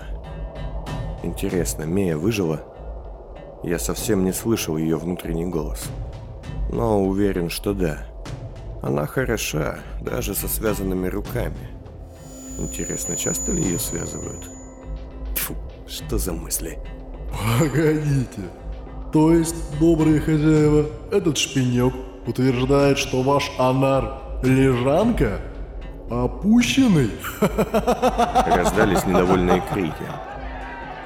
Интересно, 1.22 1.84
Мия 1.84 2.16
выжила? 2.16 2.60
Я 3.62 3.78
совсем 3.78 4.24
не 4.24 4.32
слышал 4.32 4.76
ее 4.76 4.96
внутренний 4.96 5.46
голос. 5.46 5.88
Но 6.70 7.02
уверен, 7.02 7.48
что 7.48 7.72
да. 7.72 8.06
Она 8.82 9.06
хороша, 9.06 9.78
даже 10.00 10.34
со 10.34 10.48
связанными 10.48 11.08
руками. 11.08 11.68
Интересно, 12.58 13.16
часто 13.16 13.52
ли 13.52 13.62
ее 13.62 13.78
связывают? 13.78 14.48
Тьфу, 15.34 15.54
что 15.86 16.18
за 16.18 16.32
мысли? 16.32 16.78
Погодите. 17.58 18.42
То 19.12 19.32
есть, 19.32 19.78
добрые 19.78 20.20
хозяева, 20.20 20.86
этот 21.10 21.38
шпинек 21.38 21.94
утверждает, 22.26 22.98
что 22.98 23.22
ваш 23.22 23.50
анар 23.58 24.20
лежанка? 24.42 25.40
Опущенный? 26.10 27.10
Раздались 27.40 29.04
недовольные 29.06 29.62
крики. 29.72 29.94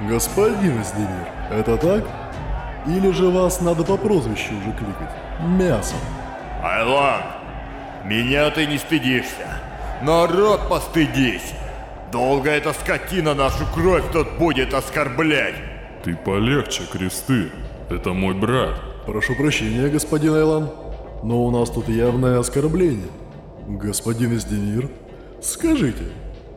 Господин 0.00 0.80
Эздемир, 0.82 1.28
это 1.50 1.76
так? 1.76 2.04
Или 2.87 3.11
же 3.12 3.28
вас 3.28 3.61
надо 3.61 3.85
по 3.85 3.96
прозвищу 3.96 4.52
уже 4.58 4.72
кликать? 4.72 5.11
Мясом. 5.40 5.98
Айлан, 6.62 7.22
меня 8.04 8.50
ты 8.50 8.66
не 8.66 8.78
стыдишься. 8.78 9.60
Народ 10.02 10.68
постыдись. 10.68 11.54
Долго 12.10 12.50
эта 12.50 12.72
скотина 12.72 13.34
нашу 13.34 13.64
кровь 13.72 14.04
тут 14.12 14.38
будет 14.38 14.74
оскорблять. 14.74 15.54
Ты 16.04 16.16
полегче, 16.16 16.82
кресты. 16.90 17.50
Это 17.88 18.12
мой 18.12 18.34
брат. 18.34 18.80
Прошу 19.06 19.34
прощения, 19.34 19.88
господин 19.88 20.34
Айлан, 20.34 20.70
но 21.22 21.44
у 21.44 21.50
нас 21.50 21.70
тут 21.70 21.88
явное 21.88 22.38
оскорбление. 22.38 23.08
Господин 23.66 24.34
Эздемир, 24.36 24.88
скажите, 25.40 26.04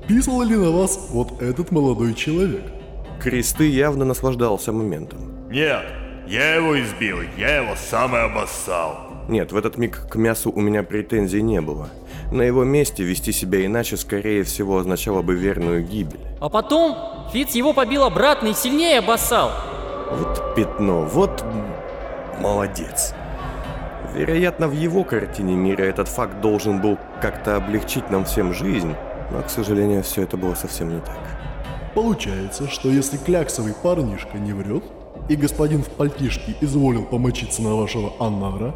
писал 0.08 0.42
ли 0.42 0.56
на 0.56 0.72
вас 0.72 1.10
вот 1.12 1.42
этот 1.42 1.72
молодой 1.72 2.14
человек? 2.14 2.64
Кресты 3.22 3.70
явно 3.70 4.06
наслаждался 4.06 4.72
моментом. 4.72 5.50
Нет, 5.50 5.86
я 6.28 6.56
его 6.56 6.80
избил, 6.80 7.20
я 7.38 7.58
его 7.58 7.76
сам 7.76 8.16
и 8.16 8.20
обоссал. 8.20 9.05
Нет, 9.28 9.52
в 9.52 9.58
этот 9.58 9.78
миг 9.78 10.08
к 10.10 10.16
мясу 10.16 10.52
у 10.52 10.62
меня 10.62 10.84
претензий 10.84 11.42
не 11.42 11.62
было. 11.62 11.90
На 12.32 12.44
его 12.44 12.64
месте 12.64 13.04
вести 13.04 13.32
себя 13.32 13.66
иначе, 13.66 13.98
скорее 13.98 14.44
всего, 14.44 14.78
означало 14.78 15.22
бы 15.22 15.36
верную 15.36 15.84
гибель. 15.84 16.20
А 16.40 16.50
потом 16.50 16.96
Фиц 17.34 17.56
его 17.56 17.74
побил 17.74 18.04
обратно 18.04 18.50
и 18.50 18.54
сильнее 18.54 19.00
обоссал. 19.00 19.52
Вот 20.12 20.56
пятно, 20.56 21.02
вот 21.02 21.44
молодец. 22.40 23.14
Вероятно, 24.14 24.68
в 24.68 24.74
его 24.74 25.04
картине 25.04 25.56
мира 25.56 25.82
этот 25.82 26.08
факт 26.08 26.40
должен 26.40 26.80
был 26.80 26.98
как-то 27.22 27.56
облегчить 27.56 28.10
нам 28.12 28.26
всем 28.26 28.54
жизнь, 28.54 28.94
но, 29.32 29.42
к 29.42 29.50
сожалению, 29.50 30.04
все 30.04 30.22
это 30.22 30.38
было 30.38 30.54
совсем 30.54 30.94
не 30.94 31.02
так. 31.02 31.20
Получается, 31.96 32.70
что 32.70 32.90
если 32.90 33.18
кляксовый 33.18 33.74
парнишка 33.74 34.38
не 34.38 34.54
врет, 34.54 34.84
и 35.28 35.36
господин 35.36 35.82
в 35.82 35.90
пальтишке 35.90 36.56
изволил 36.62 37.04
помочиться 37.04 37.62
на 37.62 37.76
вашего 37.76 38.14
анара, 38.20 38.76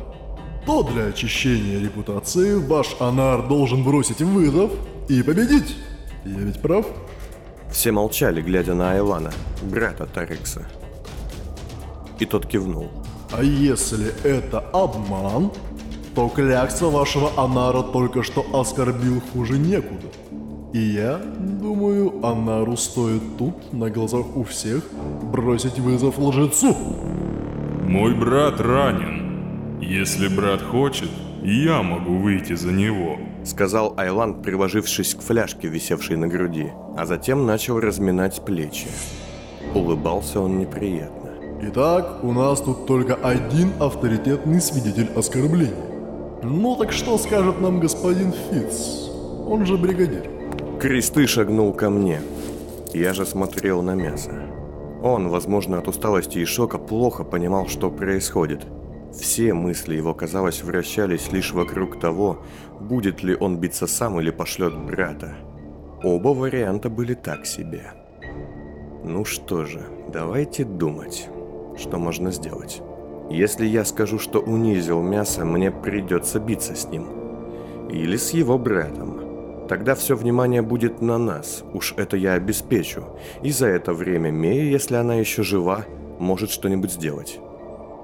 то 0.70 0.84
для 0.84 1.06
очищения 1.06 1.80
репутации 1.80 2.54
ваш 2.54 2.96
анар 3.00 3.48
должен 3.48 3.84
бросить 3.84 4.22
вызов 4.22 4.70
и 5.08 5.24
победить. 5.24 5.76
Я 6.24 6.42
ведь 6.42 6.62
прав? 6.62 6.86
Все 7.72 7.92
молчали, 7.92 8.40
глядя 8.40 8.76
на 8.76 8.92
Айлана, 8.92 9.32
брата 9.64 10.06
Тарекса. 10.06 10.68
И 12.20 12.26
тот 12.26 12.46
кивнул. 12.46 12.88
А 13.32 13.42
если 13.42 14.14
это 14.24 14.60
обман, 14.60 15.52
то 16.14 16.30
клякса 16.30 16.86
вашего 16.86 17.32
анара 17.36 17.82
только 17.82 18.22
что 18.22 18.46
оскорбил 18.54 19.24
хуже 19.34 19.58
некуда. 19.58 20.10
И 20.72 20.78
я 20.78 21.18
думаю, 21.18 22.24
анару 22.24 22.78
стоит 22.78 23.24
тут, 23.40 23.74
на 23.74 23.90
глазах 23.90 24.38
у 24.38 24.44
всех, 24.44 24.84
бросить 25.34 25.80
вызов 25.80 26.20
лжецу. 26.20 26.76
Мой 27.88 28.14
брат 28.14 28.62
ранен. 28.62 29.19
Если 29.82 30.28
брат 30.28 30.62
хочет, 30.62 31.10
я 31.42 31.82
могу 31.82 32.18
выйти 32.18 32.54
за 32.54 32.72
него. 32.72 33.18
Сказал 33.46 33.94
Айлан, 33.98 34.42
приложившись 34.42 35.16
к 35.16 35.22
фляжке, 35.22 35.70
висевшей 35.70 36.18
на 36.18 36.28
груди, 36.28 36.72
а 36.98 37.06
затем 37.06 37.46
начал 37.46 37.80
разминать 37.80 38.44
плечи. 38.44 38.88
Улыбался 39.74 40.42
он 40.42 40.60
неприятно. 40.60 41.32
Итак, 41.62 42.24
у 42.24 42.34
нас 42.34 42.62
тут 42.62 42.86
только 42.88 43.16
один 43.16 43.72
авторитетный 43.80 44.62
свидетель 44.62 45.10
оскорбления. 45.16 45.74
Ну 46.44 46.76
так 46.76 46.92
что 46.92 47.18
скажет 47.18 47.62
нам 47.62 47.80
господин 47.80 48.34
Фитц? 48.34 49.10
Он 49.48 49.66
же 49.66 49.78
бригадир. 49.78 50.30
Кресты 50.80 51.26
шагнул 51.28 51.74
ко 51.74 51.90
мне. 51.90 52.22
Я 52.94 53.14
же 53.14 53.26
смотрел 53.26 53.82
на 53.82 53.96
мясо. 53.96 54.32
Он, 55.02 55.30
возможно, 55.30 55.78
от 55.80 55.88
усталости 55.88 56.40
и 56.40 56.46
шока 56.46 56.78
плохо 56.78 57.24
понимал, 57.24 57.68
что 57.68 57.90
происходит. 57.90 58.66
Все 59.14 59.54
мысли 59.54 59.96
его, 59.96 60.14
казалось, 60.14 60.64
вращались 60.64 61.32
лишь 61.32 61.52
вокруг 61.52 62.00
того, 62.00 62.44
будет 62.80 63.24
ли 63.24 63.36
он 63.36 63.58
биться 63.58 63.88
сам 63.88 64.20
или 64.20 64.30
пошлет 64.30 64.78
брата. 64.78 65.36
Оба 66.04 66.30
варианта 66.30 66.90
были 66.90 67.14
так 67.14 67.46
себе. 67.46 67.92
Ну 69.04 69.26
что 69.26 69.66
же, 69.66 69.82
давайте 70.14 70.64
думать, 70.64 71.28
что 71.78 71.98
можно 71.98 72.32
сделать. 72.32 72.82
Если 73.30 73.66
я 73.66 73.84
скажу, 73.86 74.20
что 74.20 74.40
унизил 74.40 75.02
мясо, 75.02 75.46
мне 75.46 75.72
придется 75.72 76.40
биться 76.40 76.76
с 76.76 76.88
ним. 76.88 77.08
Или 77.90 78.18
с 78.18 78.32
его 78.32 78.58
братом. 78.58 79.68
Тогда 79.68 79.94
все 79.94 80.16
внимание 80.16 80.62
будет 80.62 81.02
на 81.02 81.18
нас, 81.18 81.64
уж 81.74 81.94
это 81.98 82.18
я 82.18 82.34
обеспечу. 82.34 83.04
И 83.44 83.52
за 83.52 83.68
это 83.68 83.94
время 83.94 84.32
Мея, 84.32 84.64
если 84.64 84.96
она 84.96 85.16
еще 85.16 85.44
жива, 85.44 85.86
может 86.20 86.50
что-нибудь 86.50 86.92
сделать. 86.92 87.40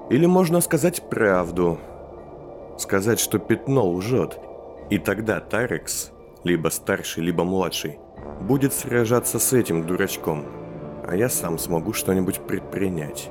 Или 0.08 0.26
можно 0.26 0.60
сказать 0.60 1.02
правду. 1.10 1.78
Сказать, 2.78 3.18
что 3.18 3.38
пятно 3.38 3.88
лжет. 3.90 4.38
И 4.88 4.98
тогда 4.98 5.40
Тарекс, 5.40 6.12
либо 6.44 6.68
старший, 6.68 7.24
либо 7.24 7.42
младший, 7.42 7.98
будет 8.40 8.72
сражаться 8.72 9.40
с 9.40 9.52
этим 9.52 9.84
дурачком. 9.84 10.44
А 11.04 11.16
я 11.16 11.28
сам 11.28 11.58
смогу 11.58 11.92
что-нибудь 11.92 12.40
предпринять. 12.40 13.30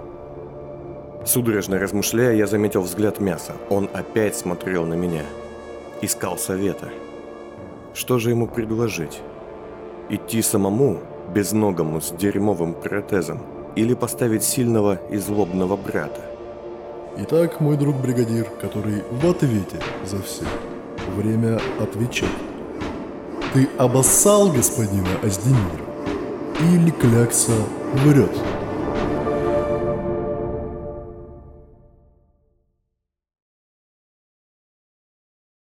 Судорожно 1.26 1.80
размышляя, 1.80 2.36
я 2.36 2.46
заметил 2.46 2.82
взгляд 2.82 3.22
мяса. 3.22 3.54
Он 3.70 3.90
опять 3.94 4.36
смотрел 4.36 4.86
на 4.86 4.96
меня. 4.96 5.24
Искал 6.02 6.38
совета. 6.38 6.90
Что 7.94 8.20
же 8.20 8.32
ему 8.32 8.48
предложить? 8.48 9.22
Идти 10.10 10.42
самому, 10.42 11.00
безногому, 11.34 12.02
с 12.02 12.12
дерьмовым 12.12 12.74
протезом? 12.74 13.40
Или 13.78 13.94
поставить 13.94 14.44
сильного 14.44 15.00
и 15.10 15.18
злобного 15.18 15.78
брата? 15.78 16.35
Итак, 17.18 17.62
мой 17.62 17.78
друг 17.78 17.96
бригадир, 17.96 18.50
который 18.60 19.02
в 19.10 19.26
ответе 19.26 19.80
за 20.06 20.22
все. 20.22 20.44
Время 21.16 21.62
отвечать. 21.80 22.28
Ты 23.54 23.70
обоссал 23.78 24.52
господина 24.52 25.08
Аздемира? 25.24 25.86
Или 26.74 26.92
клякса 26.92 27.54
врет? 28.04 28.38